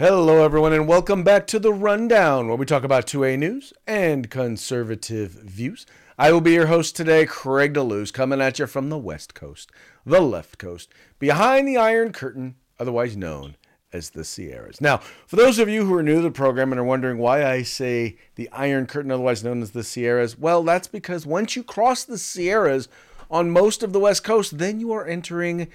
Hello, 0.00 0.44
everyone, 0.44 0.72
and 0.72 0.86
welcome 0.86 1.24
back 1.24 1.44
to 1.48 1.58
the 1.58 1.72
Rundown, 1.72 2.46
where 2.46 2.56
we 2.56 2.64
talk 2.64 2.84
about 2.84 3.08
2A 3.08 3.36
news 3.36 3.72
and 3.84 4.30
conservative 4.30 5.32
views. 5.32 5.86
I 6.16 6.30
will 6.30 6.40
be 6.40 6.52
your 6.52 6.68
host 6.68 6.94
today, 6.94 7.26
Craig 7.26 7.74
DeLuz, 7.74 8.12
coming 8.12 8.40
at 8.40 8.60
you 8.60 8.68
from 8.68 8.90
the 8.90 8.96
West 8.96 9.34
Coast, 9.34 9.72
the 10.06 10.20
left 10.20 10.56
coast, 10.56 10.88
behind 11.18 11.66
the 11.66 11.78
Iron 11.78 12.12
Curtain, 12.12 12.54
otherwise 12.78 13.16
known 13.16 13.56
as 13.92 14.10
the 14.10 14.22
Sierras. 14.22 14.80
Now, 14.80 14.98
for 15.26 15.34
those 15.34 15.58
of 15.58 15.68
you 15.68 15.84
who 15.84 15.94
are 15.94 16.02
new 16.04 16.14
to 16.14 16.22
the 16.22 16.30
program 16.30 16.70
and 16.70 16.80
are 16.80 16.84
wondering 16.84 17.18
why 17.18 17.44
I 17.44 17.64
say 17.64 18.18
the 18.36 18.48
Iron 18.52 18.86
Curtain, 18.86 19.10
otherwise 19.10 19.42
known 19.42 19.62
as 19.62 19.72
the 19.72 19.82
Sierras, 19.82 20.38
well, 20.38 20.62
that's 20.62 20.86
because 20.86 21.26
once 21.26 21.56
you 21.56 21.64
cross 21.64 22.04
the 22.04 22.18
Sierras 22.18 22.88
on 23.32 23.50
most 23.50 23.82
of 23.82 23.92
the 23.92 23.98
West 23.98 24.22
Coast, 24.22 24.58
then 24.58 24.78
you 24.78 24.92
are 24.92 25.04
entering 25.04 25.66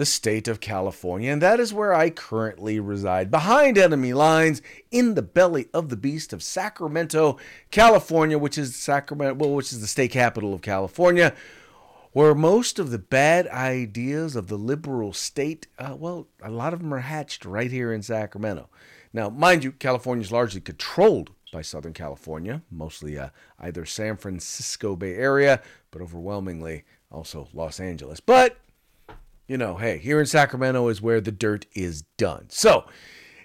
the 0.00 0.06
state 0.06 0.48
of 0.48 0.60
California, 0.60 1.30
and 1.30 1.42
that 1.42 1.60
is 1.60 1.74
where 1.74 1.92
I 1.92 2.08
currently 2.08 2.80
reside, 2.80 3.30
behind 3.30 3.76
enemy 3.76 4.14
lines, 4.14 4.62
in 4.90 5.14
the 5.14 5.20
belly 5.20 5.68
of 5.74 5.90
the 5.90 5.96
beast 5.96 6.32
of 6.32 6.42
Sacramento, 6.42 7.36
California, 7.70 8.38
which 8.38 8.56
is 8.56 8.74
Sacramento, 8.74 9.34
well, 9.34 9.54
which 9.54 9.72
is 9.72 9.82
the 9.82 9.86
state 9.86 10.10
capital 10.10 10.54
of 10.54 10.62
California, 10.62 11.34
where 12.12 12.34
most 12.34 12.78
of 12.78 12.90
the 12.90 12.98
bad 12.98 13.46
ideas 13.48 14.36
of 14.36 14.46
the 14.46 14.56
liberal 14.56 15.12
state, 15.12 15.66
uh, 15.78 15.94
well, 15.94 16.28
a 16.42 16.50
lot 16.50 16.72
of 16.72 16.80
them 16.80 16.94
are 16.94 17.00
hatched 17.00 17.44
right 17.44 17.70
here 17.70 17.92
in 17.92 18.00
Sacramento. 18.02 18.70
Now, 19.12 19.28
mind 19.28 19.62
you, 19.64 19.70
California 19.70 20.24
is 20.24 20.32
largely 20.32 20.62
controlled 20.62 21.30
by 21.52 21.60
Southern 21.60 21.92
California, 21.92 22.62
mostly 22.70 23.18
uh, 23.18 23.28
either 23.58 23.84
San 23.84 24.16
Francisco 24.16 24.96
Bay 24.96 25.16
Area, 25.16 25.60
but 25.90 26.00
overwhelmingly 26.00 26.84
also 27.10 27.48
Los 27.52 27.80
Angeles. 27.80 28.18
But 28.18 28.56
you 29.50 29.58
know, 29.58 29.74
hey, 29.74 29.98
here 29.98 30.20
in 30.20 30.26
Sacramento 30.26 30.86
is 30.86 31.02
where 31.02 31.20
the 31.20 31.32
dirt 31.32 31.66
is 31.74 32.02
done. 32.16 32.46
So, 32.50 32.84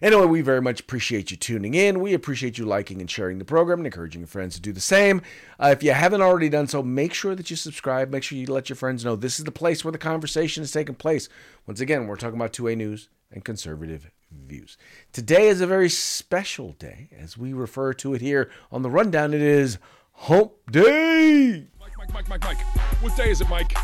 anyway, 0.03 0.27
we 0.27 0.41
very 0.41 0.61
much 0.61 0.81
appreciate 0.81 1.31
you 1.31 1.37
tuning 1.37 1.73
in. 1.73 1.99
We 1.99 2.13
appreciate 2.13 2.59
you 2.59 2.65
liking 2.65 3.01
and 3.01 3.09
sharing 3.09 3.39
the 3.39 3.43
program 3.43 3.79
and 3.79 3.87
encouraging 3.87 4.21
your 4.21 4.27
friends 4.27 4.53
to 4.53 4.61
do 4.61 4.71
the 4.71 4.79
same. 4.79 5.23
Uh, 5.59 5.69
if 5.75 5.81
you 5.81 5.93
haven't 5.93 6.21
already 6.21 6.47
done 6.47 6.67
so, 6.67 6.83
make 6.83 7.15
sure 7.15 7.33
that 7.33 7.49
you 7.49 7.55
subscribe. 7.55 8.11
Make 8.11 8.21
sure 8.21 8.37
you 8.37 8.45
let 8.45 8.69
your 8.69 8.75
friends 8.75 9.03
know 9.03 9.15
this 9.15 9.39
is 9.39 9.45
the 9.45 9.51
place 9.51 9.83
where 9.83 9.91
the 9.91 9.97
conversation 9.97 10.61
is 10.61 10.71
taking 10.71 10.93
place. 10.93 11.27
Once 11.65 11.79
again, 11.79 12.05
we're 12.05 12.17
talking 12.17 12.35
about 12.35 12.53
2A 12.53 12.77
News 12.77 13.09
and 13.31 13.43
conservative 13.43 14.11
views. 14.31 14.77
Today 15.11 15.47
is 15.47 15.59
a 15.59 15.65
very 15.65 15.89
special 15.89 16.73
day, 16.73 17.09
as 17.19 17.35
we 17.35 17.51
refer 17.51 17.93
to 17.93 18.13
it 18.13 18.21
here 18.21 18.51
on 18.71 18.83
the 18.83 18.91
rundown. 18.91 19.33
It 19.33 19.41
is 19.41 19.79
Hump 20.11 20.51
Day. 20.69 21.65
Mike, 21.79 21.97
Mike, 21.97 22.13
Mike, 22.13 22.29
Mike, 22.29 22.43
Mike. 22.43 22.59
What 23.01 23.17
day 23.17 23.31
is 23.31 23.41
it, 23.41 23.49
Mike? 23.49 23.75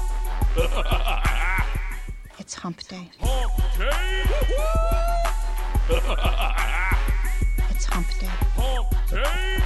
It's 2.52 2.60
hump 2.60 2.86
day. 2.86 3.10
Hump 3.22 3.54
day. 3.78 4.24
It's 7.70 7.86
hump 7.86 8.08
day. 8.20 8.28
Hump 8.58 8.90
day. 9.10 9.58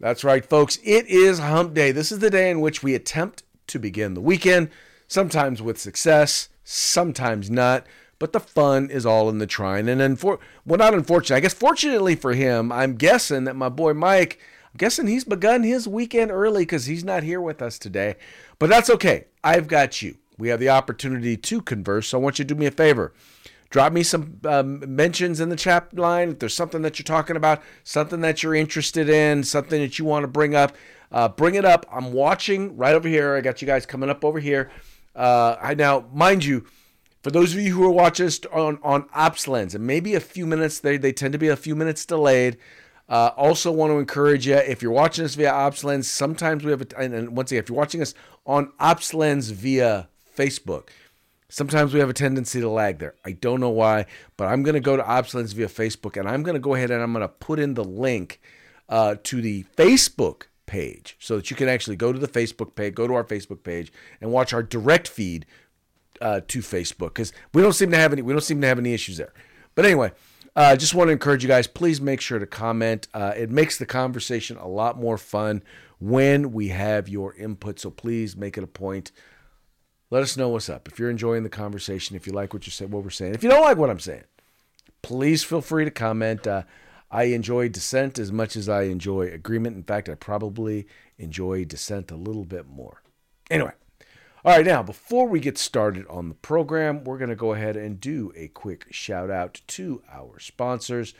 That's 0.00 0.24
right, 0.24 0.42
folks. 0.42 0.78
It 0.82 1.06
is 1.06 1.38
Hump 1.38 1.74
Day. 1.74 1.92
This 1.92 2.10
is 2.10 2.20
the 2.20 2.30
day 2.30 2.50
in 2.50 2.62
which 2.62 2.82
we 2.82 2.94
attempt 2.94 3.42
to 3.66 3.78
begin 3.78 4.14
the 4.14 4.22
weekend, 4.22 4.70
sometimes 5.06 5.60
with 5.60 5.78
success, 5.78 6.48
sometimes 6.64 7.50
not. 7.50 7.86
But 8.18 8.32
the 8.32 8.40
fun 8.40 8.88
is 8.88 9.04
all 9.04 9.28
in 9.28 9.36
the 9.36 9.46
trying. 9.46 9.86
And 9.86 10.00
then, 10.00 10.16
for 10.16 10.38
well, 10.64 10.78
not 10.78 10.94
unfortunately, 10.94 11.36
I 11.36 11.40
guess 11.40 11.52
fortunately 11.52 12.16
for 12.16 12.32
him, 12.32 12.72
I'm 12.72 12.96
guessing 12.96 13.44
that 13.44 13.54
my 13.54 13.68
boy 13.68 13.92
Mike, 13.92 14.38
I'm 14.64 14.78
guessing 14.78 15.08
he's 15.08 15.24
begun 15.24 15.62
his 15.62 15.86
weekend 15.86 16.30
early 16.30 16.62
because 16.62 16.86
he's 16.86 17.04
not 17.04 17.22
here 17.22 17.42
with 17.42 17.60
us 17.60 17.78
today. 17.78 18.14
But 18.58 18.70
that's 18.70 18.88
okay. 18.88 19.26
I've 19.44 19.68
got 19.68 20.00
you. 20.00 20.16
We 20.38 20.48
have 20.48 20.60
the 20.60 20.70
opportunity 20.70 21.36
to 21.36 21.62
converse. 21.62 22.08
So 22.08 22.18
I 22.18 22.20
want 22.20 22.38
you 22.38 22.44
to 22.44 22.54
do 22.54 22.58
me 22.58 22.66
a 22.66 22.70
favor. 22.70 23.12
Drop 23.70 23.92
me 23.92 24.02
some 24.02 24.38
um, 24.44 24.82
mentions 24.94 25.40
in 25.40 25.48
the 25.48 25.56
chat 25.56 25.96
line. 25.96 26.32
If 26.32 26.40
there's 26.40 26.54
something 26.54 26.82
that 26.82 26.98
you're 26.98 27.04
talking 27.04 27.36
about, 27.36 27.62
something 27.84 28.20
that 28.20 28.42
you're 28.42 28.54
interested 28.54 29.08
in, 29.08 29.44
something 29.44 29.80
that 29.80 29.98
you 29.98 30.04
want 30.04 30.24
to 30.24 30.28
bring 30.28 30.54
up, 30.54 30.76
uh, 31.10 31.28
bring 31.28 31.54
it 31.54 31.64
up. 31.64 31.86
I'm 31.90 32.12
watching 32.12 32.76
right 32.76 32.94
over 32.94 33.08
here. 33.08 33.34
I 33.34 33.40
got 33.40 33.62
you 33.62 33.66
guys 33.66 33.86
coming 33.86 34.10
up 34.10 34.26
over 34.26 34.40
here. 34.40 34.70
Uh, 35.16 35.56
I 35.60 35.72
now, 35.72 36.04
mind 36.12 36.44
you, 36.44 36.66
for 37.22 37.30
those 37.30 37.54
of 37.54 37.60
you 37.60 37.74
who 37.74 37.84
are 37.84 37.90
watching 37.90 38.26
us 38.26 38.40
on 38.52 38.78
on 38.82 39.04
OpsLens, 39.10 39.74
and 39.74 39.86
maybe 39.86 40.14
a 40.14 40.20
few 40.20 40.44
minutes, 40.44 40.80
they 40.80 40.98
they 40.98 41.12
tend 41.12 41.32
to 41.32 41.38
be 41.38 41.48
a 41.48 41.56
few 41.56 41.74
minutes 41.74 42.04
delayed. 42.04 42.58
Uh, 43.08 43.30
also, 43.36 43.72
want 43.72 43.90
to 43.90 43.98
encourage 43.98 44.46
you 44.46 44.54
if 44.54 44.82
you're 44.82 44.92
watching 44.92 45.24
us 45.24 45.34
via 45.34 45.50
OpsLens, 45.50 46.04
sometimes 46.04 46.64
we 46.64 46.70
have 46.70 46.82
a, 46.82 46.98
and, 46.98 47.14
and 47.14 47.36
once 47.36 47.50
again, 47.52 47.62
if 47.62 47.68
you're 47.68 47.78
watching 47.78 48.02
us 48.02 48.14
on 48.46 48.72
OpsLens 48.80 49.50
via 49.52 50.08
Facebook, 50.36 50.88
sometimes 51.48 51.92
we 51.92 52.00
have 52.00 52.10
a 52.10 52.14
tendency 52.14 52.60
to 52.60 52.68
lag 52.68 52.98
there. 52.98 53.14
I 53.24 53.32
don't 53.32 53.60
know 53.60 53.70
why, 53.70 54.06
but 54.36 54.48
I'm 54.48 54.62
going 54.62 54.74
to 54.74 54.80
go 54.80 54.96
to 54.96 55.02
OpsLens 55.02 55.54
via 55.54 55.68
Facebook, 55.68 56.18
and 56.18 56.28
I'm 56.28 56.42
going 56.42 56.54
to 56.54 56.60
go 56.60 56.74
ahead 56.74 56.90
and 56.90 57.02
I'm 57.02 57.12
going 57.12 57.22
to 57.22 57.28
put 57.28 57.58
in 57.58 57.74
the 57.74 57.84
link 57.84 58.40
uh, 58.88 59.16
to 59.24 59.40
the 59.40 59.64
Facebook 59.76 60.44
page 60.66 61.16
so 61.18 61.36
that 61.36 61.50
you 61.50 61.56
can 61.56 61.68
actually 61.68 61.96
go 61.96 62.12
to 62.12 62.18
the 62.18 62.28
Facebook 62.28 62.74
page, 62.74 62.94
go 62.94 63.06
to 63.06 63.14
our 63.14 63.24
Facebook 63.24 63.62
page, 63.62 63.92
and 64.20 64.32
watch 64.32 64.52
our 64.52 64.62
direct 64.62 65.08
feed 65.08 65.46
uh, 66.20 66.40
to 66.48 66.60
Facebook 66.60 67.08
because 67.08 67.32
we 67.52 67.62
don't 67.62 67.72
seem 67.72 67.90
to 67.90 67.96
have 67.96 68.12
any 68.12 68.22
we 68.22 68.32
don't 68.32 68.42
seem 68.42 68.60
to 68.60 68.66
have 68.66 68.78
any 68.78 68.94
issues 68.94 69.16
there. 69.16 69.32
But 69.74 69.84
anyway, 69.84 70.12
I 70.54 70.72
uh, 70.72 70.76
just 70.76 70.94
want 70.94 71.08
to 71.08 71.12
encourage 71.12 71.42
you 71.42 71.48
guys. 71.48 71.66
Please 71.66 72.00
make 72.00 72.20
sure 72.20 72.38
to 72.38 72.46
comment. 72.46 73.08
Uh, 73.12 73.32
it 73.36 73.50
makes 73.50 73.78
the 73.78 73.86
conversation 73.86 74.56
a 74.58 74.68
lot 74.68 74.98
more 74.98 75.18
fun 75.18 75.62
when 75.98 76.52
we 76.52 76.68
have 76.68 77.08
your 77.08 77.34
input. 77.34 77.80
So 77.80 77.90
please 77.90 78.36
make 78.36 78.58
it 78.58 78.64
a 78.64 78.68
point. 78.68 79.12
Let 80.12 80.22
us 80.22 80.36
know 80.36 80.50
what's 80.50 80.68
up. 80.68 80.88
If 80.88 80.98
you're 80.98 81.08
enjoying 81.08 81.42
the 81.42 81.48
conversation, 81.48 82.16
if 82.16 82.26
you 82.26 82.34
like 82.34 82.52
what 82.52 82.66
you 82.66 82.70
said, 82.70 82.92
what 82.92 83.02
we're 83.02 83.08
saying, 83.08 83.32
if 83.34 83.42
you 83.42 83.48
don't 83.48 83.62
like 83.62 83.78
what 83.78 83.88
I'm 83.88 83.98
saying, 83.98 84.24
please 85.00 85.42
feel 85.42 85.62
free 85.62 85.86
to 85.86 85.90
comment. 85.90 86.46
Uh, 86.46 86.64
I 87.10 87.24
enjoy 87.24 87.70
dissent 87.70 88.18
as 88.18 88.30
much 88.30 88.54
as 88.54 88.68
I 88.68 88.82
enjoy 88.82 89.28
agreement. 89.28 89.74
In 89.74 89.84
fact, 89.84 90.10
I 90.10 90.14
probably 90.14 90.86
enjoy 91.16 91.64
dissent 91.64 92.10
a 92.10 92.16
little 92.16 92.44
bit 92.44 92.68
more. 92.68 93.00
Anyway, 93.50 93.72
all 94.44 94.54
right, 94.54 94.66
now 94.66 94.82
before 94.82 95.26
we 95.26 95.40
get 95.40 95.56
started 95.56 96.06
on 96.08 96.28
the 96.28 96.34
program, 96.34 97.04
we're 97.04 97.16
going 97.16 97.30
to 97.30 97.34
go 97.34 97.54
ahead 97.54 97.78
and 97.78 97.98
do 97.98 98.34
a 98.36 98.48
quick 98.48 98.88
shout 98.90 99.30
out 99.30 99.62
to 99.68 100.02
our 100.12 100.38
sponsors. 100.38 101.14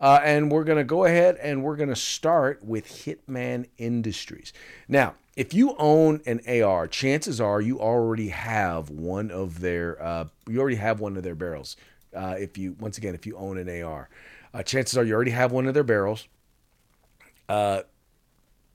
Uh, 0.00 0.20
and 0.24 0.50
we're 0.50 0.64
going 0.64 0.78
to 0.78 0.84
go 0.84 1.04
ahead 1.04 1.36
and 1.42 1.62
we're 1.62 1.76
going 1.76 1.90
to 1.90 1.94
start 1.94 2.64
with 2.64 2.86
Hitman 3.04 3.66
Industries. 3.76 4.54
Now, 4.88 5.16
if 5.36 5.54
you 5.54 5.74
own 5.78 6.20
an 6.26 6.40
AR, 6.46 6.86
chances 6.86 7.40
are 7.40 7.60
you 7.60 7.80
already 7.80 8.28
have 8.28 8.90
one 8.90 9.30
of 9.30 9.60
their 9.60 10.02
uh, 10.02 10.26
you 10.48 10.60
already 10.60 10.76
have 10.76 11.00
one 11.00 11.16
of 11.16 11.22
their 11.22 11.34
barrels. 11.34 11.76
Uh, 12.14 12.36
if 12.38 12.58
you 12.58 12.76
once 12.78 12.98
again, 12.98 13.14
if 13.14 13.24
you 13.26 13.34
own 13.36 13.56
an 13.56 13.82
AR, 13.82 14.10
uh, 14.52 14.62
chances 14.62 14.98
are 14.98 15.04
you 15.04 15.14
already 15.14 15.30
have 15.30 15.52
one 15.52 15.66
of 15.66 15.72
their 15.74 15.84
barrels. 15.84 16.28
Uh, 17.48 17.82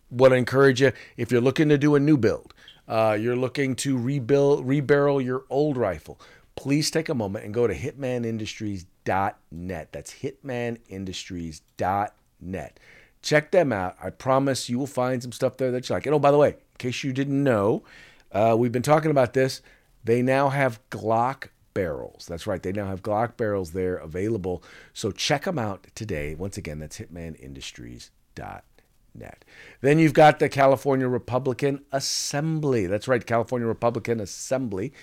what 0.10 0.34
I 0.34 0.38
encourage 0.38 0.82
you 0.82 0.92
if 1.16 1.32
you're 1.32 1.42
looking 1.42 1.70
to 1.70 1.78
do 1.78 1.94
a 1.96 2.00
new 2.00 2.18
build, 2.18 2.56
uh, 2.88 3.16
you're 3.20 3.36
looking 3.36 3.76
to 3.78 3.98
rebuild 3.98 4.66
rebarrel 4.66 5.24
your 5.24 5.46
old 5.50 5.78
rifle. 5.78 6.20
Please 6.56 6.90
take 6.90 7.10
a 7.10 7.14
moment 7.14 7.46
and 7.46 7.54
go 7.54 7.68
to 7.68 7.76
hitmanindustries.net. 7.76 9.90
That's 9.92 10.14
hitmanindustries.net. 10.16 12.80
Check 13.28 13.52
them 13.52 13.74
out. 13.74 13.98
I 14.02 14.10
promise 14.10 14.70
you 14.70 14.80
will 14.80 14.88
find 14.88 15.22
some 15.22 15.34
stuff 15.34 15.58
there 15.58 15.70
that 15.72 15.90
you 15.90 15.94
like. 15.94 16.06
And 16.06 16.16
oh, 16.16 16.20
by 16.20 16.32
the 16.32 16.38
way, 16.38 16.52
in 16.52 16.78
case 16.78 17.04
you 17.04 17.12
didn't 17.12 17.44
know, 17.44 17.84
uh, 18.32 18.56
we've 18.58 18.72
been 18.72 18.82
talking 18.82 19.12
about 19.12 19.34
this. 19.34 19.62
They 20.02 20.22
now 20.22 20.48
have 20.48 20.80
Glock 20.90 21.50
barrels. 21.74 22.26
That's 22.26 22.48
right. 22.48 22.64
They 22.64 22.72
now 22.72 22.86
have 22.86 23.04
Glock 23.04 23.36
barrels 23.36 23.72
there 23.72 23.98
available. 23.98 24.64
So 24.94 25.12
check 25.12 25.44
them 25.44 25.60
out 25.60 25.88
today. 25.94 26.36
Once 26.36 26.56
again, 26.56 26.80
that's 26.80 27.00
hitmanindustries.net. 27.00 29.46
Then 29.82 30.00
you've 30.00 30.14
got 30.14 30.40
the 30.40 30.48
California 30.48 31.10
Republican 31.10 31.84
Assembly. 31.92 32.88
That's 32.88 33.10
right, 33.10 33.26
California 33.26 33.68
Republican 33.68 34.22
Assembly. 34.22 34.94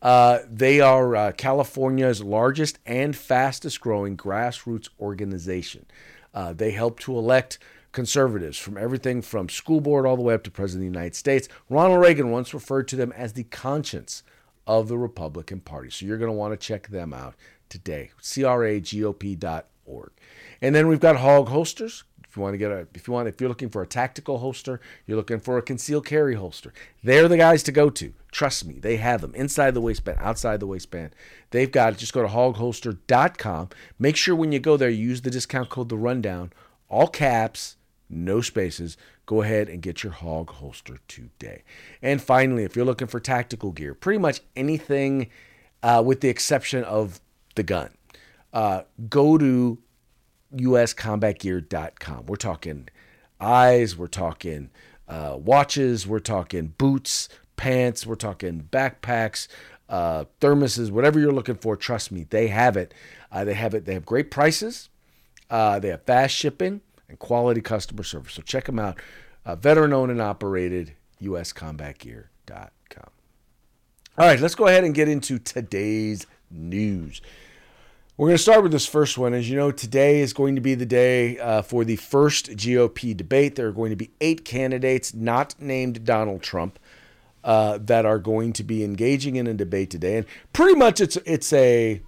Uh, 0.00 0.38
they 0.48 0.80
are 0.80 1.16
uh, 1.16 1.32
California's 1.32 2.22
largest 2.22 2.78
and 2.86 3.16
fastest 3.16 3.80
growing 3.80 4.16
grassroots 4.16 4.88
organization. 5.00 5.84
Uh, 6.34 6.52
they 6.52 6.70
help 6.70 6.98
to 7.00 7.16
elect 7.16 7.58
conservatives 7.92 8.56
from 8.56 8.78
everything 8.78 9.22
from 9.22 9.48
school 9.48 9.80
board 9.80 10.06
all 10.06 10.16
the 10.16 10.22
way 10.22 10.34
up 10.34 10.42
to 10.44 10.50
President 10.50 10.86
of 10.86 10.92
the 10.92 10.98
United 10.98 11.14
States. 11.14 11.48
Ronald 11.68 12.00
Reagan 12.00 12.30
once 12.30 12.54
referred 12.54 12.88
to 12.88 12.96
them 12.96 13.12
as 13.12 13.34
the 13.34 13.44
conscience 13.44 14.22
of 14.66 14.88
the 14.88 14.98
Republican 14.98 15.60
Party. 15.60 15.90
So 15.90 16.06
you're 16.06 16.18
going 16.18 16.30
to 16.30 16.36
want 16.36 16.52
to 16.52 16.66
check 16.66 16.88
them 16.88 17.12
out 17.12 17.34
today. 17.68 18.10
CRAGOP.org. 18.20 20.10
And 20.60 20.74
then 20.74 20.88
we've 20.88 21.00
got 21.00 21.16
Hawg 21.16 21.48
Holsters. 21.48 22.04
If 22.32 22.36
you 22.38 22.42
want 22.42 22.54
to 22.54 22.58
get 22.58 22.70
a, 22.70 22.88
if 22.94 23.06
you 23.06 23.12
want, 23.12 23.28
if 23.28 23.42
you're 23.42 23.50
looking 23.50 23.68
for 23.68 23.82
a 23.82 23.86
tactical 23.86 24.38
holster, 24.38 24.80
you're 25.06 25.18
looking 25.18 25.38
for 25.38 25.58
a 25.58 25.62
concealed 25.62 26.06
carry 26.06 26.34
holster. 26.34 26.72
They're 27.04 27.28
the 27.28 27.36
guys 27.36 27.62
to 27.64 27.72
go 27.72 27.90
to. 27.90 28.14
Trust 28.30 28.64
me, 28.64 28.78
they 28.78 28.96
have 28.96 29.20
them 29.20 29.34
inside 29.34 29.74
the 29.74 29.82
waistband, 29.82 30.18
outside 30.18 30.58
the 30.58 30.66
waistband. 30.66 31.14
They've 31.50 31.70
got 31.70 31.92
it. 31.92 31.98
Just 31.98 32.14
go 32.14 32.22
to 32.22 32.28
hawgholster.com. 32.28 33.68
Make 33.98 34.16
sure 34.16 34.34
when 34.34 34.50
you 34.50 34.60
go 34.60 34.78
there, 34.78 34.88
you 34.88 35.08
use 35.10 35.20
the 35.20 35.30
discount 35.30 35.68
code 35.68 35.90
the 35.90 35.98
rundown, 35.98 36.54
all 36.88 37.06
caps, 37.06 37.76
no 38.08 38.40
spaces. 38.40 38.96
Go 39.26 39.42
ahead 39.42 39.68
and 39.68 39.82
get 39.82 40.02
your 40.02 40.12
hawg 40.12 40.48
holster 40.52 40.96
today. 41.06 41.64
And 42.00 42.22
finally, 42.22 42.64
if 42.64 42.74
you're 42.74 42.86
looking 42.86 43.08
for 43.08 43.20
tactical 43.20 43.72
gear, 43.72 43.92
pretty 43.94 44.18
much 44.18 44.40
anything 44.56 45.28
uh, 45.82 46.02
with 46.04 46.22
the 46.22 46.30
exception 46.30 46.82
of 46.84 47.20
the 47.56 47.62
gun. 47.62 47.90
uh, 48.52 48.82
go 49.08 49.38
to 49.38 49.78
uscombatgear.com. 50.54 52.26
We're 52.26 52.36
talking 52.36 52.88
eyes, 53.40 53.96
we're 53.96 54.06
talking 54.06 54.70
uh, 55.08 55.36
watches, 55.38 56.06
we're 56.06 56.20
talking 56.20 56.74
boots, 56.78 57.28
pants, 57.56 58.06
we're 58.06 58.14
talking 58.14 58.68
backpacks, 58.70 59.48
uh, 59.88 60.24
thermoses, 60.40 60.90
whatever 60.90 61.20
you're 61.20 61.32
looking 61.32 61.56
for. 61.56 61.76
Trust 61.76 62.12
me, 62.12 62.26
they 62.30 62.48
have 62.48 62.76
it. 62.76 62.94
Uh, 63.30 63.44
they 63.44 63.54
have 63.54 63.74
it. 63.74 63.84
They 63.84 63.94
have 63.94 64.06
great 64.06 64.30
prices. 64.30 64.88
Uh, 65.50 65.78
they 65.78 65.88
have 65.88 66.02
fast 66.04 66.34
shipping 66.34 66.80
and 67.08 67.18
quality 67.18 67.60
customer 67.60 68.02
service. 68.02 68.32
So 68.32 68.42
check 68.42 68.64
them 68.64 68.78
out. 68.78 68.98
Uh, 69.44 69.56
veteran 69.56 69.92
owned 69.92 70.10
and 70.10 70.22
operated, 70.22 70.94
uscombatgear.com. 71.20 73.10
All 74.18 74.26
right, 74.26 74.40
let's 74.40 74.54
go 74.54 74.66
ahead 74.66 74.84
and 74.84 74.94
get 74.94 75.08
into 75.08 75.38
today's 75.38 76.26
news. 76.50 77.20
We're 78.18 78.28
going 78.28 78.36
to 78.36 78.42
start 78.42 78.62
with 78.62 78.72
this 78.72 78.84
first 78.84 79.16
one. 79.16 79.32
As 79.32 79.48
you 79.48 79.56
know, 79.56 79.70
today 79.70 80.20
is 80.20 80.34
going 80.34 80.54
to 80.56 80.60
be 80.60 80.74
the 80.74 80.84
day 80.84 81.38
uh, 81.38 81.62
for 81.62 81.82
the 81.82 81.96
first 81.96 82.50
GOP 82.50 83.16
debate. 83.16 83.56
There 83.56 83.68
are 83.68 83.72
going 83.72 83.88
to 83.88 83.96
be 83.96 84.10
eight 84.20 84.44
candidates, 84.44 85.14
not 85.14 85.54
named 85.58 86.04
Donald 86.04 86.42
Trump, 86.42 86.78
uh, 87.42 87.78
that 87.80 88.04
are 88.04 88.18
going 88.18 88.52
to 88.52 88.64
be 88.64 88.84
engaging 88.84 89.36
in 89.36 89.46
a 89.46 89.54
debate 89.54 89.88
today. 89.88 90.18
And 90.18 90.26
pretty 90.52 90.74
much, 90.74 91.00
it's 91.00 91.16
it's 91.24 91.54
a 91.54 92.02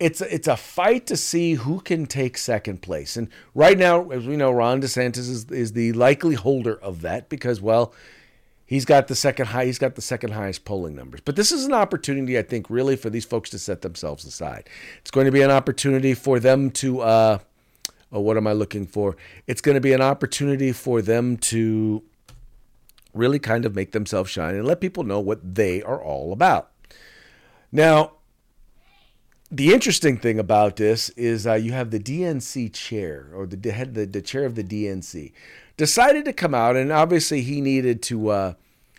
it's 0.00 0.22
it's 0.22 0.48
a 0.48 0.56
fight 0.56 1.06
to 1.08 1.18
see 1.18 1.52
who 1.52 1.80
can 1.80 2.06
take 2.06 2.38
second 2.38 2.80
place. 2.80 3.14
And 3.18 3.28
right 3.54 3.76
now, 3.76 4.08
as 4.08 4.26
we 4.26 4.36
know, 4.36 4.50
Ron 4.50 4.80
DeSantis 4.80 5.28
is, 5.28 5.44
is 5.50 5.72
the 5.74 5.92
likely 5.92 6.34
holder 6.34 6.76
of 6.76 7.02
that 7.02 7.28
because, 7.28 7.60
well, 7.60 7.92
He's 8.66 8.84
got 8.84 9.06
the 9.06 9.14
second 9.14 9.46
high. 9.46 9.66
He's 9.66 9.78
got 9.78 9.94
the 9.94 10.02
second 10.02 10.32
highest 10.32 10.64
polling 10.64 10.96
numbers. 10.96 11.20
But 11.24 11.36
this 11.36 11.52
is 11.52 11.64
an 11.64 11.72
opportunity, 11.72 12.36
I 12.36 12.42
think, 12.42 12.68
really 12.68 12.96
for 12.96 13.08
these 13.08 13.24
folks 13.24 13.48
to 13.50 13.60
set 13.60 13.82
themselves 13.82 14.24
aside. 14.24 14.68
It's 14.98 15.12
going 15.12 15.26
to 15.26 15.32
be 15.32 15.42
an 15.42 15.52
opportunity 15.52 16.14
for 16.14 16.40
them 16.40 16.70
to. 16.72 17.00
Uh, 17.00 17.38
oh, 18.12 18.20
what 18.20 18.36
am 18.36 18.46
I 18.46 18.52
looking 18.52 18.86
for? 18.86 19.16
It's 19.46 19.60
going 19.60 19.76
to 19.76 19.80
be 19.80 19.92
an 19.92 20.02
opportunity 20.02 20.72
for 20.72 21.00
them 21.00 21.36
to 21.38 22.02
really 23.14 23.38
kind 23.38 23.64
of 23.64 23.74
make 23.74 23.92
themselves 23.92 24.30
shine 24.30 24.54
and 24.54 24.66
let 24.66 24.80
people 24.80 25.04
know 25.04 25.20
what 25.20 25.54
they 25.54 25.82
are 25.82 26.02
all 26.02 26.32
about. 26.32 26.70
Now, 27.70 28.12
the 29.50 29.72
interesting 29.72 30.18
thing 30.18 30.38
about 30.40 30.76
this 30.76 31.08
is 31.10 31.46
uh, 31.46 31.54
you 31.54 31.72
have 31.72 31.90
the 31.90 32.00
DNC 32.00 32.72
chair 32.74 33.30
or 33.32 33.46
the 33.46 33.56
the, 33.56 34.06
the 34.06 34.22
chair 34.22 34.44
of 34.44 34.56
the 34.56 34.64
DNC 34.64 35.32
decided 35.76 36.24
to 36.24 36.32
come 36.32 36.54
out, 36.54 36.76
and 36.76 36.92
obviously 36.92 37.42
he 37.42 37.60
needed 37.60 38.02
to. 38.02 38.28
Uh, 38.28 38.54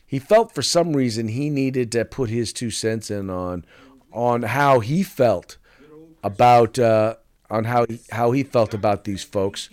he 0.06 0.20
felt 0.20 0.54
for 0.54 0.62
some 0.62 0.96
reason 0.96 1.30
he 1.30 1.50
needed 1.50 1.92
to 1.92 2.06
put 2.06 2.30
his 2.30 2.54
two 2.54 2.72
cents 2.72 3.12
in 3.12 3.30
on 3.30 3.66
on 4.12 4.44
how 4.44 4.80
he 4.80 5.04
felt 5.04 5.58
about 6.24 6.80
uh, 6.80 7.16
on 7.50 7.66
how 7.66 7.86
he, 7.88 8.00
how 8.12 8.32
he 8.32 8.44
felt 8.44 8.74
about 8.74 9.04
these 9.04 9.24
folks, 9.24 9.70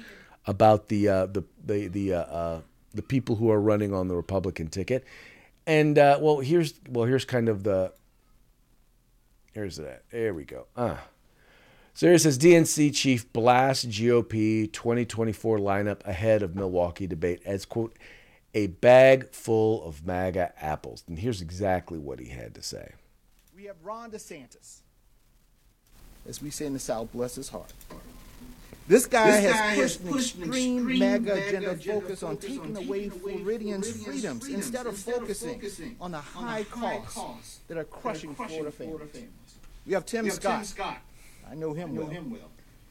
about 0.46 0.88
the 0.88 1.08
uh, 1.08 1.26
the 1.26 1.44
the 1.64 1.88
the 1.88 2.14
uh, 2.14 2.20
uh 2.20 2.60
the 2.92 3.02
people 3.02 3.36
who 3.36 3.50
are 3.50 3.60
running 3.60 3.92
on 3.92 4.08
the 4.08 4.14
Republican 4.14 4.68
ticket, 4.68 5.04
and 5.66 5.98
uh, 5.98 6.18
well 6.20 6.40
here's 6.40 6.74
well 6.88 7.04
here's 7.04 7.24
kind 7.24 7.48
of 7.48 7.62
the 7.64 7.92
here's 9.52 9.76
that 9.76 10.02
there 10.10 10.34
we 10.34 10.44
go 10.44 10.66
ah. 10.76 11.00
So 11.96 12.06
here 12.06 12.16
it 12.16 12.18
says 12.18 12.36
DNC 12.40 12.92
chief 12.92 13.32
blasts 13.32 13.84
GOP 13.84 14.72
2024 14.72 15.58
lineup 15.58 16.04
ahead 16.04 16.42
of 16.42 16.56
Milwaukee 16.56 17.06
debate 17.06 17.40
as, 17.44 17.64
quote, 17.64 17.96
a 18.52 18.66
bag 18.66 19.30
full 19.30 19.84
of 19.84 20.04
MAGA 20.04 20.52
apples. 20.60 21.04
And 21.06 21.20
here's 21.20 21.40
exactly 21.40 22.00
what 22.00 22.18
he 22.18 22.30
had 22.30 22.52
to 22.56 22.62
say. 22.62 22.94
We 23.56 23.66
have 23.66 23.76
Ron 23.84 24.10
DeSantis. 24.10 24.80
As 26.28 26.42
we 26.42 26.50
say 26.50 26.66
in 26.66 26.72
the 26.72 26.80
South, 26.80 27.12
bless 27.12 27.36
his 27.36 27.48
heart. 27.48 27.72
This 28.88 29.06
guy, 29.06 29.30
this 29.30 29.44
has, 29.44 29.52
guy 29.52 29.74
pushed 29.76 30.00
has 30.02 30.12
pushed 30.12 30.34
an 30.34 30.42
extreme, 30.42 30.78
extreme 30.78 30.98
MAGA 30.98 31.32
agenda, 31.32 31.70
agenda 31.70 32.00
focus 32.00 32.22
on 32.24 32.36
taking 32.38 32.76
away 32.76 33.08
Floridians' 33.08 33.90
freedoms, 33.90 34.42
freedoms 34.42 34.48
instead 34.48 34.86
of 34.86 34.94
instead 34.94 35.14
focusing, 35.14 35.54
focusing 35.54 35.96
on 36.00 36.10
the 36.10 36.18
high, 36.18 36.62
high 36.62 36.98
costs, 36.98 37.14
costs 37.14 37.60
that 37.68 37.78
are 37.78 37.84
crushing, 37.84 38.30
that 38.30 38.34
are 38.34 38.46
crushing 38.46 38.58
Florida, 38.58 38.70
families. 38.72 39.10
Families. 39.12 39.30
We 39.86 39.92
have 39.92 40.04
Tim, 40.04 40.24
we 40.24 40.30
have 40.30 40.36
Scott. 40.36 40.58
Tim 40.58 40.64
Scott 40.64 40.96
I 41.50 41.54
know 41.54 41.72
him, 41.72 41.90
I 41.90 41.92
know 41.92 42.00
well. 42.02 42.10
him 42.10 42.30
well. 42.30 42.50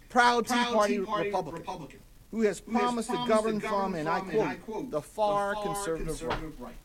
Proud, 0.09 0.47
Tea 0.47 0.53
Party, 0.53 0.97
Tea 0.97 1.03
Party 1.03 1.27
Republican, 1.27 1.59
Republican, 1.61 1.99
who 2.31 2.41
has 2.41 2.59
who 2.59 2.71
promised, 2.71 3.09
has 3.09 3.17
promised 3.17 3.29
to 3.29 3.35
govern, 3.35 3.59
govern 3.59 3.59
from, 3.59 3.95
and 3.95 4.09
I, 4.09 4.19
quote, 4.19 4.33
and 4.33 4.41
I 4.41 4.55
quote, 4.55 4.91
the 4.91 5.01
far, 5.01 5.55
the 5.55 5.55
far 5.55 5.65
conservative, 5.65 6.07
conservative 6.07 6.61
right. 6.61 6.67
right. 6.67 6.75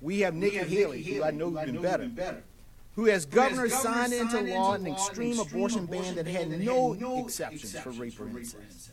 We 0.00 0.20
have 0.20 0.34
Nikki, 0.34 0.52
we 0.52 0.58
have 0.58 0.68
Haley, 0.68 1.02
Haley, 1.02 1.16
who 1.18 1.24
I 1.24 1.30
know, 1.30 1.50
who 1.50 1.58
I 1.58 1.66
better, 1.66 2.08
better, 2.08 2.42
who 2.96 3.04
has 3.06 3.26
governor 3.26 3.68
signed 3.68 4.12
into 4.12 4.40
law 4.40 4.74
an 4.74 4.86
extreme 4.86 5.38
abortion 5.38 5.86
ban 5.86 6.14
that 6.14 6.26
had 6.26 6.48
no 6.60 7.22
exceptions 7.24 7.78
for 7.78 7.90
rape 7.90 8.18
or 8.20 8.28
incest. 8.28 8.92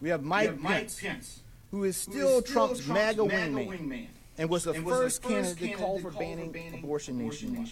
We 0.00 0.08
have 0.08 0.22
Mike 0.22 0.60
Pence, 0.62 1.40
who 1.70 1.84
is 1.84 1.96
still 1.96 2.40
Trump's 2.42 2.86
MAGA 2.86 3.22
wingman 3.22 4.08
and 4.38 4.48
was 4.48 4.64
the 4.64 4.74
first 4.74 5.22
candidate 5.22 5.58
to 5.58 5.76
call 5.76 5.98
for 6.00 6.10
banning 6.10 6.74
abortion 6.74 7.18
nationwide. 7.18 7.68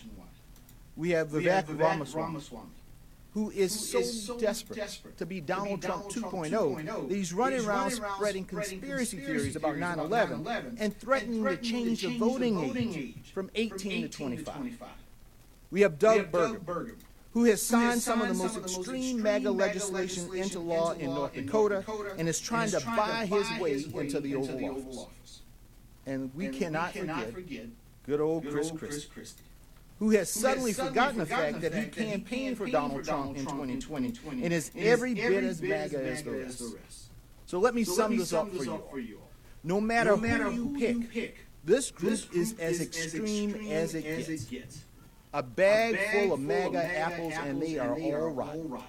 We 0.96 1.10
have 1.10 1.28
Vivek 1.28 1.78
Ramaswamy 1.78 2.40
who 3.38 3.50
is, 3.50 3.72
so, 3.72 4.36
desperate, 4.36 5.16
to 5.16 5.24
be 5.24 5.40
Donald, 5.40 5.80
to 5.80 5.86
be 5.86 5.92
Donald 5.92 6.10
Trump, 6.10 6.32
2.0, 6.32 6.50
2.0 6.50 7.08
that 7.08 7.14
he's 7.14 7.32
running, 7.32 7.64
around, 7.64 7.92
spreading 7.92 8.44
conspiracy, 8.44 9.18
theories 9.18 9.54
about 9.54 9.76
9 9.78 10.00
11 10.00 10.76
and 10.80 10.98
threatening, 10.98 11.44
to 11.44 11.56
change 11.58 12.02
the 12.02 12.18
voting, 12.18 12.58
age, 12.58 13.30
from 13.32 13.48
18, 13.54 13.74
from 13.84 14.02
18 14.02 14.02
to, 14.02 14.08
25. 14.08 14.44
to 14.44 14.58
25. 14.58 14.88
We 15.70 15.82
have 15.82 16.00
Doug, 16.00 16.32
Burgum, 16.32 16.96
who 17.32 17.44
has 17.44 17.62
signed, 17.62 18.02
some, 18.02 18.20
of 18.22 18.26
the 18.26 18.34
most 18.34 18.56
extreme 18.56 19.22
MAGA 19.22 19.52
legislation, 19.52 20.34
into 20.34 20.58
law 20.58 20.94
in 20.94 21.14
North 21.14 21.34
Dakota, 21.34 21.84
and 22.18 22.28
is 22.28 22.40
trying, 22.40 22.70
to, 22.72 22.80
buy 22.80 23.24
his 23.24 23.60
way 23.60 23.84
into, 24.00 24.18
the 24.18 24.34
Oval, 24.34 24.70
Office. 24.70 24.98
Office. 24.98 25.40
And 26.06 26.34
we, 26.34 26.48
cannot, 26.48 26.92
forget, 26.92 27.66
good 28.04 28.20
old 28.20 28.48
Chris 28.48 28.72
Christie 28.72 29.44
who 29.98 30.10
has 30.10 30.30
suddenly, 30.30 30.72
suddenly 30.72 30.90
forgotten, 30.94 31.20
forgotten 31.20 31.52
the 31.54 31.60
fact 31.60 31.72
that 31.72 31.74
he 31.74 31.86
campaigned 31.86 32.56
for 32.56 32.66
Donald 32.66 33.04
Trump 33.04 33.36
in 33.36 33.44
2020 33.44 34.44
and 34.44 34.52
is 34.52 34.70
every 34.76 35.14
bit 35.14 35.44
as 35.44 35.60
MAGA 35.60 36.04
as 36.04 36.22
the 36.22 36.30
rest. 36.30 36.62
So 37.46 37.58
let 37.58 37.74
me 37.74 37.82
so 37.84 37.92
sum, 37.92 38.02
let 38.02 38.10
me 38.10 38.16
this, 38.18 38.28
sum 38.28 38.46
up 38.46 38.52
this 38.52 38.68
up 38.68 38.90
for 38.90 39.00
you. 39.00 39.18
No 39.64 39.80
matter, 39.80 40.10
no 40.10 40.16
matter 40.18 40.44
who, 40.44 40.78
you 40.78 40.78
pick, 40.78 41.10
pick 41.10 41.38
this 41.64 41.90
group, 41.90 42.10
this 42.12 42.24
group 42.24 42.42
is, 42.42 42.58
as 42.58 42.80
extreme, 42.80 43.50
extreme 43.50 43.72
as, 43.72 43.94
it, 43.94 44.04
as 44.06 44.26
gets. 44.28 44.42
it 44.42 44.50
gets. 44.50 44.84
A 45.34 45.42
bag, 45.42 45.94
a 45.94 45.96
bag 45.96 46.12
full 46.12 46.34
of 46.34 46.40
MAGA, 46.40 46.72
MAGA 46.72 46.98
apples, 46.98 47.32
apples, 47.32 47.48
and 47.48 47.62
they 47.62 47.78
are, 47.78 47.94
and 47.94 48.02
they 48.02 48.14
all, 48.14 48.28
rotten. 48.30 48.68
rotten. 48.68 48.86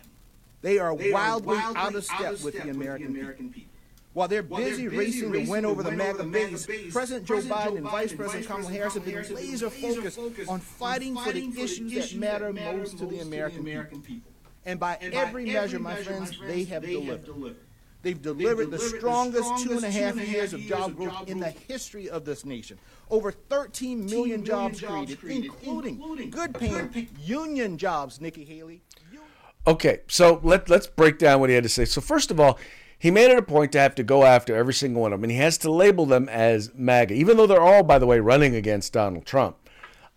They 0.61 0.77
are 0.77 0.95
they 0.95 1.11
wildly, 1.11 1.57
are 1.57 1.73
wildly 1.73 1.81
out 1.81 1.95
of 1.95 2.03
step, 2.03 2.19
out 2.19 2.33
of 2.33 2.39
step 2.39 2.45
with, 2.45 2.63
the 2.63 2.69
American, 2.69 3.07
with 3.07 3.15
the 3.15 3.21
American 3.21 3.49
people. 3.49 3.68
People. 4.09 4.19
While 4.19 4.27
they're 4.27 4.43
busy, 4.43 4.51
While 4.51 4.61
they're 4.61 4.69
busy 4.69 4.87
racing, 4.87 5.31
racing, 5.31 5.45
to 5.45 5.51
win 5.51 5.65
over 5.65 5.83
the 5.83 5.91
MAGA 5.91 6.23
base, 6.25 6.65
base, 6.65 6.93
President 6.93 7.25
Joe 7.25 7.37
Biden, 7.37 7.49
Biden 7.49 7.77
and 7.77 7.89
Vice 7.89 8.13
President 8.13 8.47
Kamala 8.47 8.71
Harris 8.71 8.93
have 8.95 9.05
been 9.05 9.35
laser 9.35 9.69
focused 9.69 10.19
on 10.47 10.59
fighting 10.59 11.15
for 11.15 11.31
the 11.31 11.47
issues 11.61 12.11
that 12.11 12.19
matter 12.19 12.53
most 12.53 12.97
to 12.97 13.05
the 13.05 13.19
American 13.19 13.63
people. 14.01 14.31
And 14.65 14.79
by 14.79 14.97
every 15.01 15.45
measure, 15.45 15.79
my 15.79 15.95
friends, 15.95 16.37
they 16.45 16.63
have 16.65 16.83
delivered. 16.83 17.55
They've 18.01 18.21
delivered, 18.21 18.71
the 18.71 18.79
strongest 18.79 19.63
two 19.63 19.73
and 19.73 19.83
a 19.83 19.91
half 19.91 20.15
years 20.15 20.53
of 20.53 20.61
job 20.61 20.95
growth 20.95 21.27
in 21.27 21.39
the 21.39 21.49
history 21.49 22.09
of 22.09 22.23
this 22.23 22.45
nation. 22.45 22.79
Over 23.09 23.31
13 23.31 24.05
million 24.05 24.45
jobs 24.45 24.81
created, 24.81 25.19
including 25.25 26.29
good 26.29 26.53
paying 26.53 27.09
union 27.19 27.77
jobs, 27.77 28.21
Nikki 28.21 28.45
Haley. 28.45 28.81
Okay, 29.67 29.99
so 30.07 30.39
let, 30.43 30.69
let's 30.69 30.87
break 30.87 31.19
down 31.19 31.41
what 31.41 31.49
he 31.49 31.55
had 31.55 31.63
to 31.63 31.69
say. 31.69 31.83
So, 31.83 31.99
first 31.99 32.31
of 32.31 32.39
all, 32.39 32.57
he 32.99 33.09
made 33.09 33.31
it 33.31 33.37
a 33.37 33.41
point 33.41 33.71
to 33.71 33.79
have 33.79 33.95
to 33.95 34.03
go 34.03 34.25
after 34.25 34.55
every 34.55 34.73
single 34.73 35.01
one 35.01 35.13
of 35.13 35.19
them, 35.19 35.23
and 35.23 35.31
he 35.31 35.37
has 35.39 35.57
to 35.59 35.71
label 35.71 36.05
them 36.05 36.27
as 36.29 36.71
MAGA, 36.75 37.13
even 37.13 37.37
though 37.37 37.47
they're 37.47 37.61
all, 37.61 37.81
by 37.81 37.97
the 37.97 38.05
way, 38.05 38.19
running 38.19 38.55
against 38.55 38.93
Donald 38.93 39.25
Trump. 39.25 39.55